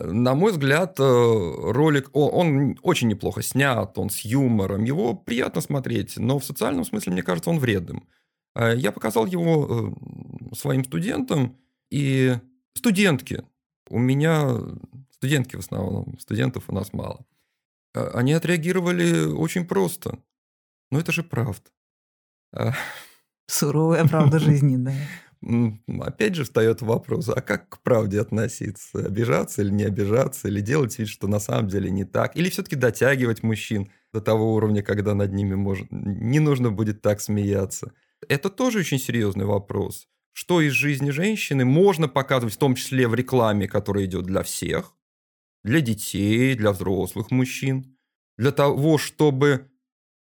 [0.00, 6.16] На мой взгляд, э, ролик, он очень неплохо снят, он с юмором, его приятно смотреть,
[6.16, 8.06] но в социальном смысле, мне кажется, он вредным.
[8.54, 9.94] Э, я показал его
[10.52, 11.56] э, своим студентам
[11.90, 12.36] и
[12.74, 13.42] студентки.
[13.90, 14.56] У меня
[15.10, 17.26] студентки в основном, студентов у нас мало.
[17.92, 20.18] Они отреагировали очень просто.
[20.92, 21.70] Но это же правда.
[23.48, 24.92] Суровая правда жизни, да.
[26.00, 29.06] Опять же встает вопрос, а как к правде относиться?
[29.06, 30.48] Обижаться или не обижаться?
[30.48, 32.36] Или делать вид, что на самом деле не так?
[32.36, 35.86] Или все-таки дотягивать мужчин до того уровня, когда над ними может...
[35.90, 37.92] не нужно будет так смеяться?
[38.28, 40.08] Это тоже очень серьезный вопрос.
[40.32, 44.94] Что из жизни женщины можно показывать, в том числе в рекламе, которая идет для всех,
[45.62, 47.96] для детей, для взрослых мужчин,
[48.36, 49.70] для того, чтобы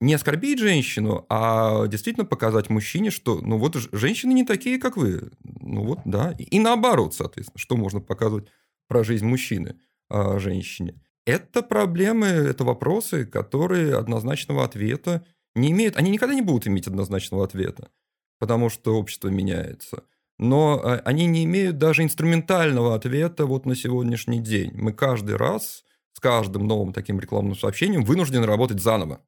[0.01, 5.31] не оскорбить женщину, а действительно показать мужчине, что, ну вот, женщины не такие, как вы.
[5.43, 6.35] Ну вот, да.
[6.39, 8.49] И наоборот, соответственно, что можно показывать
[8.87, 9.77] про жизнь мужчины
[10.09, 11.01] а, женщине.
[11.27, 15.97] Это проблемы, это вопросы, которые однозначного ответа не имеют.
[15.97, 17.91] Они никогда не будут иметь однозначного ответа,
[18.39, 20.05] потому что общество меняется.
[20.39, 24.71] Но а, они не имеют даже инструментального ответа вот на сегодняшний день.
[24.75, 29.21] Мы каждый раз с каждым новым таким рекламным сообщением вынуждены работать заново.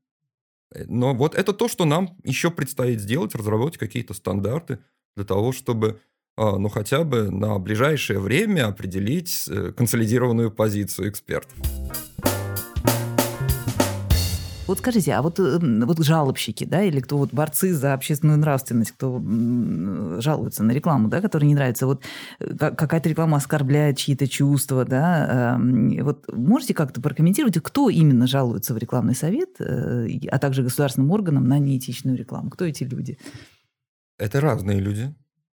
[0.86, 4.78] Но вот это то, что нам еще предстоит сделать, разработать какие-то стандарты
[5.16, 6.00] для того, чтобы
[6.36, 11.52] а, ну, хотя бы на ближайшее время определить э, консолидированную позицию экспертов.
[14.70, 18.92] Вот скажите, а вот, эм, вот жалобщики, да, или кто вот борцы за общественную нравственность,
[18.92, 19.20] кто
[20.20, 22.04] жалуется на рекламу, да, которая не нравится, вот
[22.38, 28.72] э, какая-то реклама оскорбляет чьи-то чувства, да, эм, вот можете как-то прокомментировать, кто именно жалуется
[28.72, 32.48] в рекламный совет, э, а также государственным органам на неэтичную рекламу?
[32.50, 33.18] Кто эти люди?
[34.18, 35.12] Это разные люди,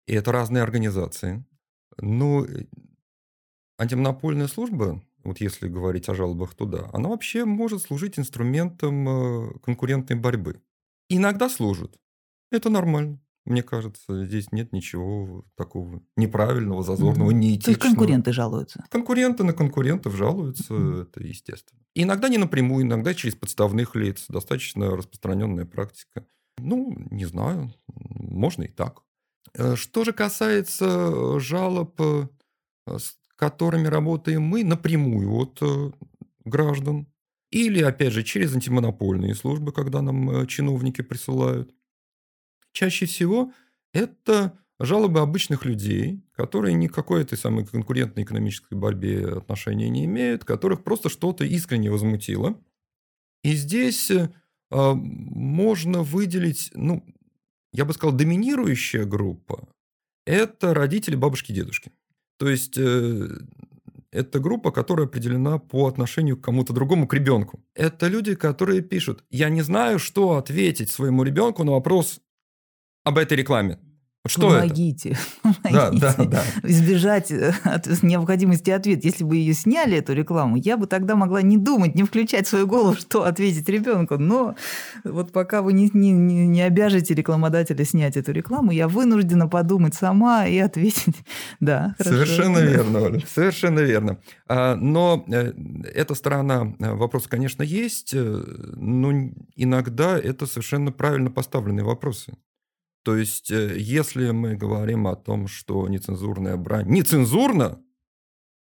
[0.07, 1.45] и это разные организации.
[2.01, 2.65] Ну, э,
[3.77, 10.15] антимонопольная служба вот если говорить о жалобах туда, она вообще может служить инструментом э, конкурентной
[10.15, 10.61] борьбы.
[11.09, 11.97] Иногда служит.
[12.51, 13.19] Это нормально.
[13.45, 17.33] Мне кажется, здесь нет ничего такого неправильного, зазорного, mm-hmm.
[17.33, 17.63] неэтичного.
[17.63, 18.85] То есть конкуренты жалуются?
[18.89, 21.01] Конкуренты на конкурентов жалуются, mm-hmm.
[21.01, 21.81] это естественно.
[21.93, 24.25] Иногда не напрямую, иногда через подставных лиц.
[24.29, 26.25] Достаточно распространенная практика.
[26.57, 29.03] Ну, не знаю, можно и так.
[29.53, 32.27] Э, что же касается жалоб э,
[33.35, 35.91] которыми работаем мы напрямую от э,
[36.45, 37.07] граждан.
[37.51, 41.73] Или, опять же, через антимонопольные службы, когда нам э, чиновники присылают.
[42.71, 43.53] Чаще всего
[43.93, 50.05] это жалобы обычных людей, которые ни к какой этой самой конкурентной экономической борьбе отношения не
[50.05, 52.59] имеют, которых просто что-то искренне возмутило.
[53.43, 54.29] И здесь э,
[54.71, 57.03] можно выделить, ну,
[57.71, 59.67] я бы сказал, доминирующая группа–
[60.25, 61.91] это родители, бабушки, дедушки.
[62.43, 63.29] То есть э,
[64.11, 67.63] это группа, которая определена по отношению к кому-то другому, к ребенку.
[67.73, 72.19] Это люди, которые пишут, я не знаю, что ответить своему ребенку на вопрос
[73.05, 73.79] об этой рекламе.
[74.25, 75.19] Что помогите, это?
[75.41, 75.59] Помогите.
[75.73, 76.43] Да, да, да.
[76.63, 79.01] Избежать э, от необходимости ответа.
[79.05, 82.49] Если бы ее сняли, эту рекламу, я бы тогда могла не думать, не включать в
[82.49, 84.17] свою голову, что ответить ребенку.
[84.17, 84.55] Но
[85.03, 90.47] вот пока вы не, не, не обяжете рекламодателя снять эту рекламу, я вынуждена подумать сама
[90.47, 91.15] и ответить.
[91.59, 92.17] Да, хорошо.
[92.17, 93.21] Совершенно верно, Оля.
[93.27, 94.19] Совершенно верно.
[94.47, 95.53] А, но э,
[95.93, 99.11] эта сторона э, вопроса, конечно, есть, но
[99.55, 102.33] иногда это совершенно правильно поставленные вопросы.
[103.03, 107.83] То есть, э, если мы говорим о том, что нецензурная брань нецензурна,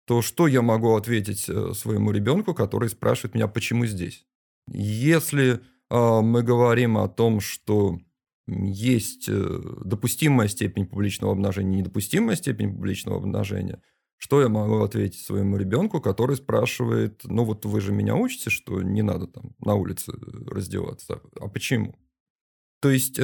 [0.05, 4.25] то что я могу ответить э, своему ребенку, который спрашивает меня, почему здесь?
[4.67, 5.59] Если
[5.89, 7.99] э, мы говорим о том, что
[8.47, 13.81] есть допустимая степень публичного обнажения, недопустимая степень публичного обнажения,
[14.17, 18.81] что я могу ответить своему ребенку, который спрашивает, ну вот вы же меня учите, что
[18.81, 20.13] не надо там на улице
[20.45, 21.95] раздеваться, а почему?
[22.81, 23.17] То есть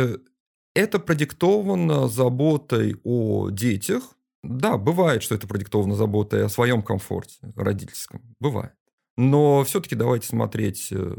[0.79, 4.15] это продиктовано заботой о детях.
[4.43, 8.21] Да, бывает, что это продиктовано заботой о своем комфорте родительском.
[8.39, 8.71] Бывает.
[9.17, 11.15] Но все-таки давайте смотреть э,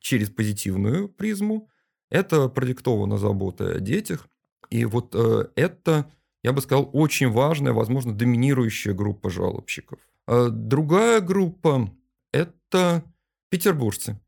[0.00, 1.68] через позитивную призму.
[2.10, 4.26] Это продиктовано заботой о детях.
[4.70, 6.10] И вот э, это,
[6.42, 9.98] я бы сказал, очень важная, возможно, доминирующая группа жалобщиков.
[10.26, 11.90] Э, другая группа–
[12.32, 13.04] это
[13.50, 14.18] петербуржцы.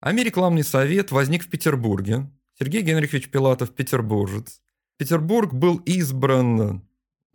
[0.00, 4.60] Америкламный совет возник в Петербурге Сергей Генрихович Пилатов петербуржец.
[4.98, 6.82] Петербург был избран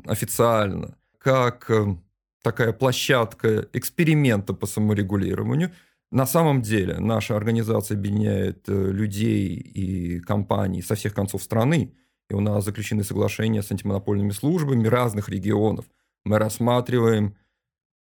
[0.05, 1.95] официально как э,
[2.41, 5.71] такая площадка эксперимента по саморегулированию.
[6.09, 11.93] На самом деле наша организация объединяет э, людей и компаний со всех концов страны.
[12.29, 15.85] И у нас заключены соглашения с антимонопольными службами разных регионов.
[16.23, 17.35] Мы рассматриваем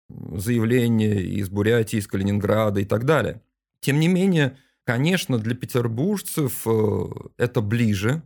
[0.09, 3.43] заявления из Бурятии, из Калининграда и так далее.
[3.81, 4.57] Тем не менее,
[4.89, 7.05] Конечно, для петербуржцев э,
[7.37, 8.23] это ближе,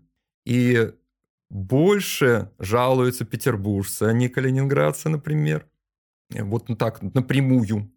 [0.46, 0.92] и
[1.50, 5.66] больше жалуются петербуржцы, а не калининградцы, например.
[6.30, 7.90] Вот так, напрямую.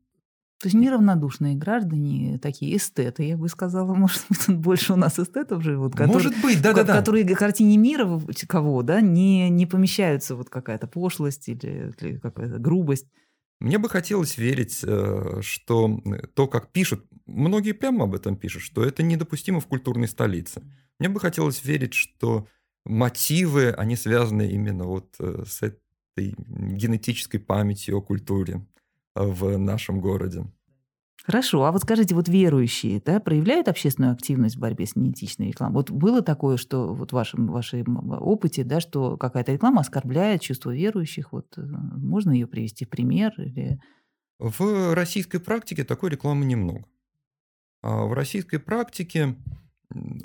[0.59, 5.61] То есть неравнодушные граждане, такие эстеты, я бы сказала, может быть, больше у нас эстетов
[5.61, 6.97] живут, которые, может быть, да, да, да.
[6.97, 12.57] которые к картине мира кого, да, не, не помещаются вот какая-то пошлость или, или какая-то
[12.57, 13.05] грубость.
[13.59, 16.01] Мне бы хотелось верить, э, что
[16.33, 20.61] то, как пишут, многие прямо об этом пишут, что это недопустимо в культурной столице.
[20.99, 22.47] Мне бы хотелось верить, что
[22.85, 28.65] мотивы, они связаны именно вот э, с этой генетической памятью о культуре
[29.15, 30.45] э, в нашем городе.
[31.25, 35.73] Хорошо, а вот скажите, вот верующие да, проявляют общественную активность в борьбе с неэтичной рекламой?
[35.73, 40.69] Вот было такое, что вот в вашем, вашем опыте, да, что какая-то реклама оскорбляет чувство
[40.69, 41.31] верующих?
[41.31, 43.33] Вот э, можно ее привести в пример?
[43.37, 43.81] Или...
[44.37, 46.85] В российской практике такой рекламы немного.
[47.81, 49.35] А в российской практике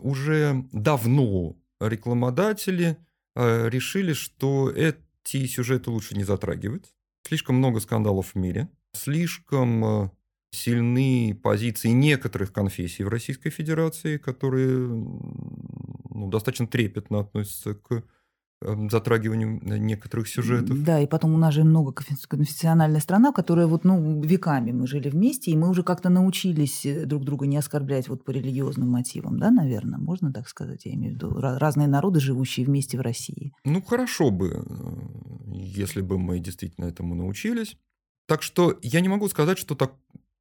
[0.02, 2.98] уже давно рекламодатели
[3.36, 6.92] э, решили, что эти сюжеты лучше не затрагивать.
[7.26, 10.10] Слишком много скандалов в мире, слишком э,
[10.52, 18.02] сильны позиции некоторых конфессий в Российской Федерации, которые ну, достаточно трепетно относятся к
[18.62, 20.82] эм, затрагиванию некоторых сюжетов.
[20.82, 21.92] Да, и потом у нас же много
[22.28, 27.06] конфессиональная страна, которая вот, ну, веками мы жили вместе, и мы уже как-то научились э,
[27.06, 31.12] друг друга не оскорблять вот по религиозным мотивам, да, наверное, можно так сказать, я имею
[31.12, 33.52] в виду, разные народы, живущие вместе в России.
[33.64, 37.76] Ну, хорошо бы, э, если бы мы действительно этому научились.
[38.26, 39.92] Так что я не могу сказать, что так,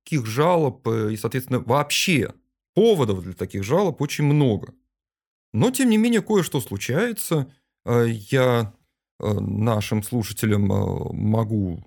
[0.04, 2.34] таких жалоб э, и, соответственно, вообще
[2.74, 4.74] поводов для таких жалоб очень много.
[5.54, 7.52] Но, тем не менее, кое-что случается.
[7.86, 8.74] Э, я
[9.20, 11.84] э, нашим слушателям могу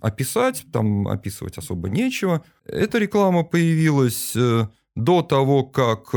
[0.00, 2.44] описать, там описывать особо нечего.
[2.64, 4.34] Эта реклама появилась
[4.96, 6.14] до того, как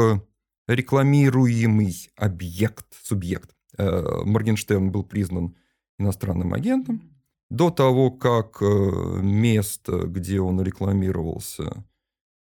[0.67, 5.55] рекламируемый объект, субъект Моргенштерн был признан
[5.97, 7.12] иностранным агентом
[7.49, 11.85] до того, как э, место, где он рекламировался,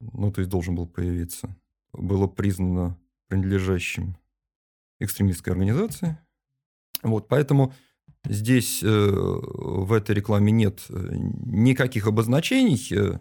[0.00, 1.56] ну, то есть должен был появиться,
[1.92, 2.98] было признано
[3.28, 4.16] принадлежащим
[5.00, 6.18] экстремистской организации.
[7.02, 7.72] Вот, поэтому
[8.24, 13.20] здесь э, в этой рекламе нет э, никаких обозначений,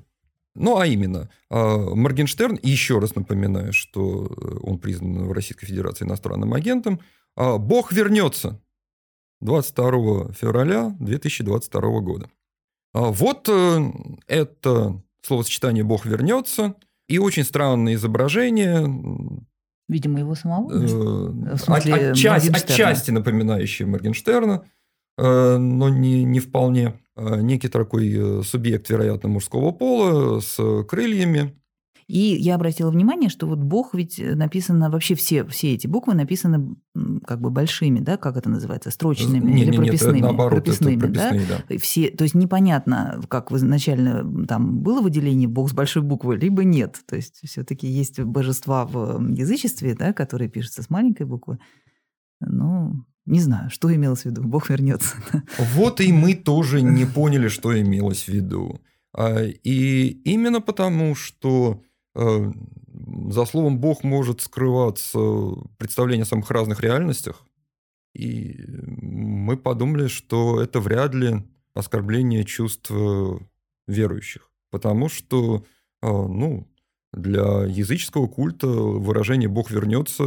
[0.54, 4.26] ну, а именно, э, Моргенштерн, еще раз напоминаю, что
[4.62, 7.00] он признан в Российской Федерации иностранным агентом,
[7.38, 8.62] э, Бог вернется.
[9.42, 12.30] 22 февраля 2022 года.
[12.94, 13.92] А вот э,
[14.28, 16.76] это словосочетание «Бог вернется»
[17.08, 18.88] и очень странное изображение.
[19.88, 20.72] Видимо, его самого?
[20.72, 24.66] Э, смысле, отчасти, отчасти напоминающее Моргенштерна,
[25.18, 27.00] э, но не, не вполне.
[27.16, 31.61] некий такой субъект, вероятно, мужского пола с крыльями,
[32.12, 36.76] и я обратила внимание, что вот Бог ведь написано, вообще все, все эти буквы написаны
[37.26, 40.16] как бы большими, да, как это называется, строчными не, или не, прописными.
[40.16, 41.64] Нет, наоборот, прописными, это прописные, да?
[41.70, 41.78] да.
[41.78, 47.00] Все, то есть непонятно, как изначально там было выделение Бог с большой буквы, либо нет.
[47.08, 51.60] То есть все-таки есть божества в язычестве, да, которые пишутся с маленькой буквы.
[52.42, 54.44] Ну, не знаю, что имелось в виду.
[54.44, 55.16] Бог вернется.
[55.76, 58.82] Вот и мы тоже не поняли, что имелось в виду.
[59.14, 65.20] А, и именно потому, что Э, за словом «бог» может скрываться
[65.78, 67.44] представление о самых разных реальностях.
[68.14, 71.44] И мы подумали, что это вряд ли
[71.74, 73.40] оскорбление чувств э,
[73.88, 74.52] верующих.
[74.70, 75.64] Потому что,
[76.02, 76.68] э, ну,
[77.14, 80.24] для языческого культа выражение «Бог вернется»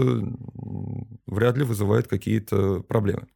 [1.27, 3.27] вряд ли вызывает какие-то проблемы.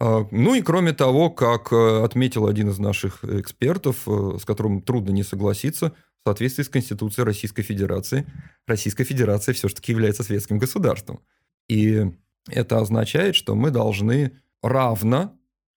[0.00, 5.22] А, ну и кроме того, как отметил один из наших экспертов, с которым трудно не
[5.22, 5.92] согласиться–
[6.28, 8.26] соответствии с Конституцией Российской Федерации,
[8.66, 11.20] Российская Федерация все-таки является светским государством.
[11.68, 12.06] И
[12.48, 15.34] это означает, что мы должны равно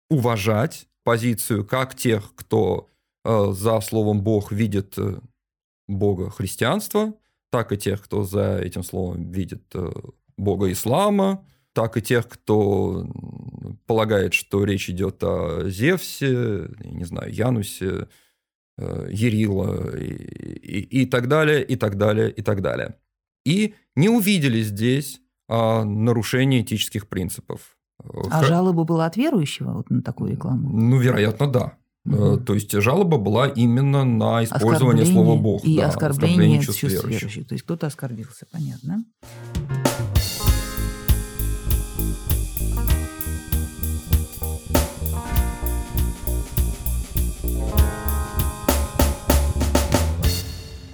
[0.10, 2.90] уважать позицию как тех, кто
[3.24, 5.20] э, за словом Бог видит э,
[5.88, 7.14] Бога христианства,
[7.50, 9.90] так и тех, кто за этим словом видит э,
[10.38, 13.08] Бога ислама, так и тех, кто
[13.86, 18.08] полагает, что речь идет о Зевсе, не знаю, Янусе,
[18.78, 22.96] Ерила и, и, и так далее, и так далее, и так далее.
[23.46, 27.78] И не увидели здесь а, нарушения этических принципов.
[28.04, 28.44] А Х...
[28.46, 30.70] жалоба была от верующего вот на такую рекламу?
[30.70, 31.78] Ну, вероятно, да.
[32.06, 32.38] Угу.
[32.38, 35.64] То есть жалоба была именно на использование слова Бог.
[35.64, 37.22] И да, оскорбление, оскорбление чувств верующих.
[37.22, 37.48] верующих.
[37.48, 39.06] То есть кто-то оскорбился, понятно.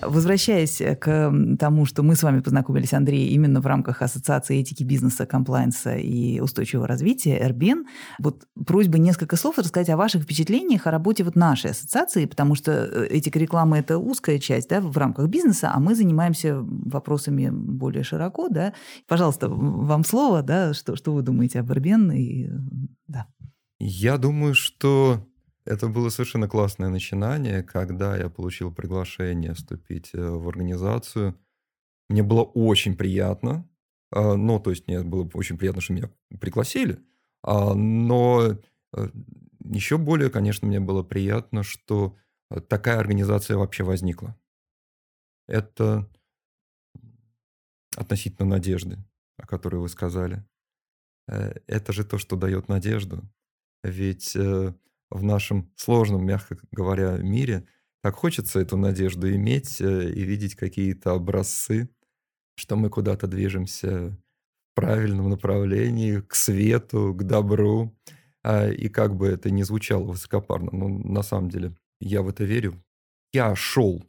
[0.10, 5.26] Возвращаясь к тому, что мы с вами познакомились, Андрей, именно в рамках Ассоциации этики бизнеса,
[5.26, 7.86] комплайнса и устойчивого развития, РБН,
[8.20, 12.72] вот просьба несколько слов рассказать о ваших впечатлениях о работе вот нашей ассоциации, потому что
[12.72, 18.04] э, этика рекламы– это узкая часть да, в рамках бизнеса, а мы занимаемся вопросами более
[18.04, 18.50] широко.
[18.50, 18.74] Да.
[19.08, 22.12] Пожалуйста, вам слово, да, что, что вы думаете об РБН?
[22.12, 22.50] И,
[23.08, 23.28] да.
[23.80, 25.27] Я думаю, что
[25.68, 31.38] это было совершенно классное начинание, когда я получил приглашение вступить э, в организацию.
[32.10, 33.70] Мне было очень приятно.
[34.12, 36.10] А, ну, то есть мне было очень приятно, что меня
[36.40, 37.00] пригласили.
[37.44, 38.58] А, но
[38.96, 39.10] э,
[39.66, 42.16] еще более, конечно, мне было приятно, что
[42.50, 44.38] э, такая организация вообще возникла.
[45.50, 46.10] Это
[47.98, 49.00] относительно надежды,
[49.38, 50.46] о которой вы сказали.
[51.28, 53.22] Это же то, что дает надежду.
[53.84, 54.38] Ведь
[55.10, 57.68] в нашем сложном, мягко говоря, мире,
[58.04, 61.90] так хочется эту надежду иметь э, и видеть какие-то образцы,
[62.56, 67.96] что мы куда-то движемся в правильном направлении, к свету, к добру.
[68.44, 72.44] А, и как бы это ни звучало высокопарно, но на самом деле я в это
[72.44, 72.82] верю.
[73.34, 74.06] Я шел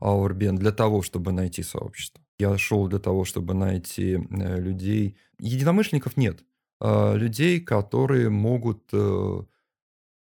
[0.00, 2.22] Аурбен для того, чтобы найти сообщество.
[2.38, 5.16] Я шел для того, чтобы найти э, людей.
[5.38, 6.44] Единомышленников нет.
[6.80, 9.42] А людей, которые могут э,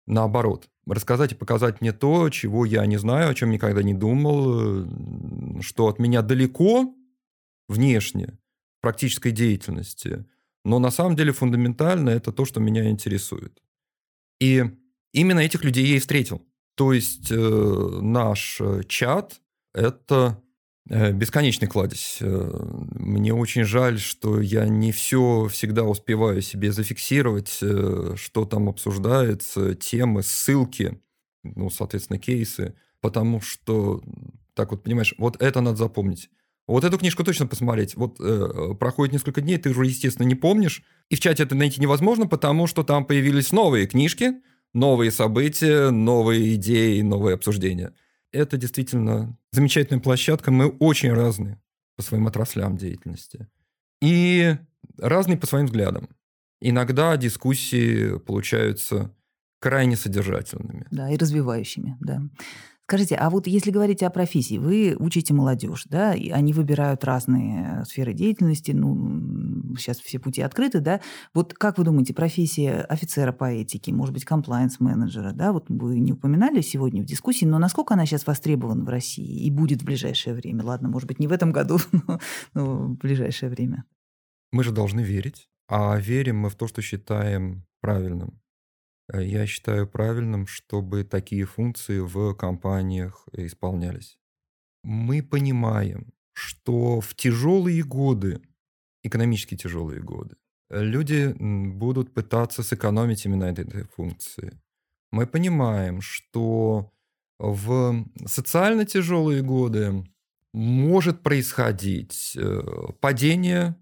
[0.08, 4.82] наоборот, рассказать и показать мне то, чего я не знаю, о чем никогда не думал,
[4.82, 6.94] э, что от меня далеко
[7.68, 8.38] внешне,
[8.80, 10.24] практической деятельности,
[10.64, 13.62] но на самом деле фундаментально это то, что меня интересует.
[14.40, 14.64] И
[15.12, 16.42] именно этих людей я и встретил.
[16.74, 19.40] То есть э, наш э, чат–
[19.74, 20.40] это
[20.88, 22.18] бесконечный кладезь.
[22.20, 22.50] Э,
[22.94, 29.74] мне очень жаль, что я не все всегда успеваю себе зафиксировать, э, что там обсуждается,
[29.74, 31.00] темы, ссылки,
[31.42, 34.02] ну, соответственно, кейсы, потому что,
[34.54, 36.30] так вот, понимаешь, вот это надо запомнить.
[36.66, 37.94] Вот эту книжку точно посмотреть.
[37.94, 40.82] Вот э, проходит несколько дней, ты уже, естественно, не помнишь.
[41.08, 44.34] И в чате это найти невозможно, потому что там появились новые книжки,
[44.74, 47.92] новые события, новые идеи, новые обсуждения
[48.32, 50.50] это действительно замечательная площадка.
[50.50, 51.60] Мы очень разные
[51.96, 53.48] по своим отраслям деятельности.
[54.00, 54.56] И
[54.98, 56.08] разные по своим взглядам.
[56.60, 59.14] Иногда дискуссии получаются
[59.60, 60.86] крайне содержательными.
[60.90, 62.22] Да, и развивающими, да.
[62.88, 67.84] Скажите, а вот если говорить о профессии, вы учите молодежь, да, и они выбирают разные
[67.84, 71.02] сферы деятельности, ну, сейчас все пути открыты, да.
[71.34, 76.14] Вот как вы думаете, профессия офицера по этике, может быть, комплайенс-менеджера, да, вот вы не
[76.14, 80.34] упоминали сегодня в дискуссии, но насколько она сейчас востребована в России и будет в ближайшее
[80.34, 80.64] время?
[80.64, 82.20] Ладно, может быть, не в этом году, но,
[82.54, 83.84] но в ближайшее время.
[84.50, 88.40] Мы же должны верить, а верим мы в то, что считаем правильным.
[89.12, 94.18] Я считаю правильным, чтобы такие функции в компаниях исполнялись.
[94.82, 98.40] Мы понимаем, что в тяжелые годы,
[99.02, 100.36] экономически тяжелые годы,
[100.70, 104.60] люди будут пытаться сэкономить именно этой функции.
[105.10, 106.92] Мы понимаем, что
[107.38, 110.04] в социально тяжелые годы
[110.52, 112.60] может происходить э,
[113.00, 113.76] падение,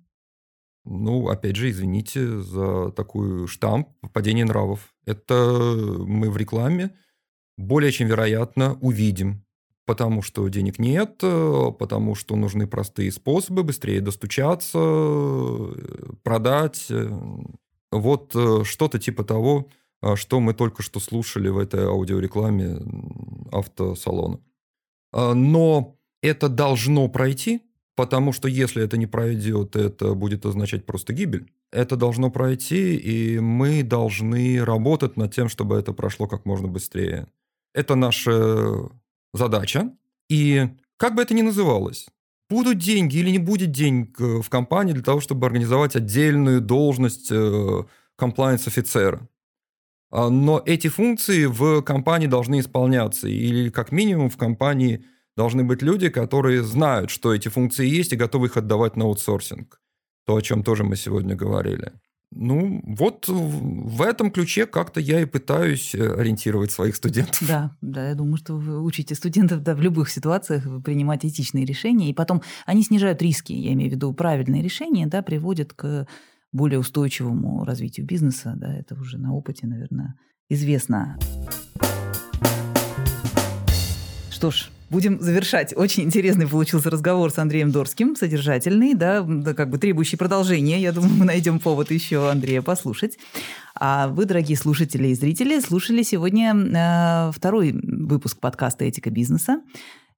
[0.85, 4.95] ну, опять же, извините за такую штамп, падение нравов.
[5.07, 5.35] Это
[6.07, 6.91] мы в рекламе
[7.57, 9.45] более чем вероятно увидим,
[9.87, 15.73] потому что денег нет, э, потому что нужны простые способы быстрее достучаться, э,
[16.23, 16.91] продать.
[17.93, 19.69] Вот что-то типа того,
[20.17, 22.79] что мы только что слушали в этой аудиорекламе
[23.53, 24.41] автосалона.
[25.13, 27.63] Но это должно пройти,
[27.97, 31.51] потому что если это не пройдет, это будет означать просто гибель.
[31.73, 37.27] Это должно пройти, и мы должны работать над тем, чтобы это прошло как можно быстрее.
[37.75, 38.89] Это наша
[39.33, 39.91] задача.
[40.29, 40.69] И
[40.99, 42.07] как бы это ни называлось,
[42.51, 47.33] будут деньги или не будет денег э, в компании для того, чтобы организовать отдельную должность
[48.17, 49.21] комплайенс-офицера.
[49.23, 49.27] Э,
[50.11, 55.05] а, но эти функции в компании должны исполняться, или как минимум в компании–
[55.37, 59.81] должны быть люди, которые знают, что эти функции есть и готовы их отдавать на аутсорсинг.
[60.27, 61.93] То, о чем тоже мы сегодня говорили.
[62.33, 67.47] Ну, вот в этом ключе как-то я и пытаюсь э, ориентировать своих студентов.
[67.47, 72.11] Да, да, я думаю, что вы учите студентов да, в любых ситуациях принимать этичные решения,
[72.11, 76.09] и потом они снижают риски, я имею в виду правильные решения, да, приводят к
[76.53, 80.15] более устойчивому развитию бизнеса, да, это уже на опыте, наверное,
[80.49, 81.17] известно.
[84.31, 85.77] Что ж, Будем завершать.
[85.77, 90.81] Очень интересный получился разговор с Андреем Дорским, содержательный, да, да, как бы требующий продолжения.
[90.81, 93.19] Я думаю, мы найдем повод еще Андрея послушать.
[93.75, 99.61] А вы, дорогие слушатели и зрители, слушали сегодня э, второй выпуск подкаста «Этика бизнеса».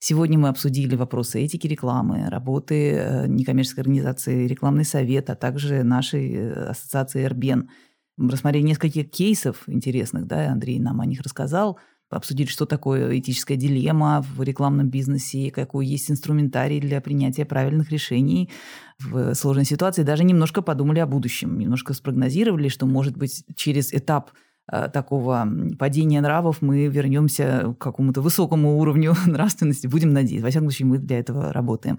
[0.01, 6.35] Сегодня мы обсудили вопросы этики рекламы, работы э, некоммерческой организации «Рекламный совет», а также нашей
[6.35, 7.71] э, ассоциации «Эрбен».
[8.19, 11.79] Рассмотрели несколько кейсов интересных, да, Андрей нам о них рассказал–
[12.11, 18.51] обсудили, что такое этическая дилемма в рекламном бизнесе, какой есть инструментарий для принятия правильных решений
[18.99, 20.03] в сложной ситуации.
[20.03, 24.31] Даже немножко подумали о будущем, немножко спрогнозировали, что, может быть, через этап
[24.71, 25.47] э, такого
[25.79, 29.87] падения нравов мы вернемся к какому-то высокому уровню нравственности.
[29.87, 30.45] Будем надеяться.
[30.45, 31.99] Во всяком случае, мы для этого работаем.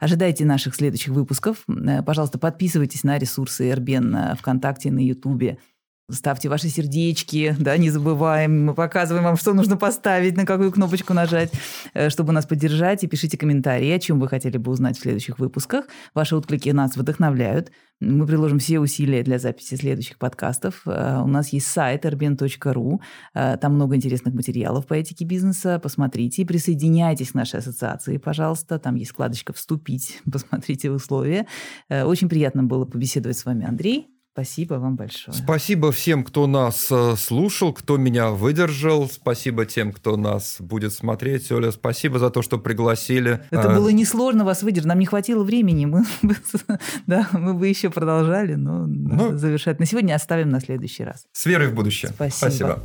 [0.00, 1.64] Ожидайте наших следующих выпусков.
[1.68, 5.58] Э, пожалуйста, подписывайтесь на ресурсы Эрбен э, ВКонтакте, на Ютубе.
[6.08, 8.66] Ставьте ваши сердечки, да, не забываем.
[8.66, 11.50] Мы показываем вам, что нужно поставить, на какую кнопочку нажать,
[11.94, 13.02] э, чтобы нас поддержать.
[13.02, 15.86] И пишите комментарии, о чем вы хотели бы узнать в следующих выпусках.
[16.14, 17.72] Ваши отклики нас вдохновляют.
[17.98, 20.82] Мы приложим все усилия для записи следующих подкастов.
[20.86, 23.00] Э, у нас есть сайт rben.ru.
[23.34, 25.80] Э, там много интересных материалов по этике бизнеса.
[25.82, 28.78] Посмотрите, присоединяйтесь к нашей ассоциации, пожалуйста.
[28.78, 30.20] Там есть вкладочка «Вступить».
[30.32, 31.48] Посмотрите условия.
[31.90, 34.15] Очень приятно было побеседовать с вами, Андрей.
[34.36, 35.34] Спасибо вам большое.
[35.34, 39.08] Спасибо всем, кто нас э, слушал, кто меня выдержал.
[39.08, 41.50] Спасибо тем, кто нас будет смотреть.
[41.50, 43.40] Оля, спасибо за то, что пригласили.
[43.50, 44.88] Это было несложно вас выдержать.
[44.88, 45.86] Нам не хватило времени.
[45.86, 46.04] Мы,
[47.06, 49.80] да, мы бы еще продолжали, но ну, завершать.
[49.80, 51.24] На сегодня оставим на следующий раз.
[51.32, 52.10] С верой в будущее.
[52.10, 52.36] Спасибо.
[52.50, 52.82] спасибо.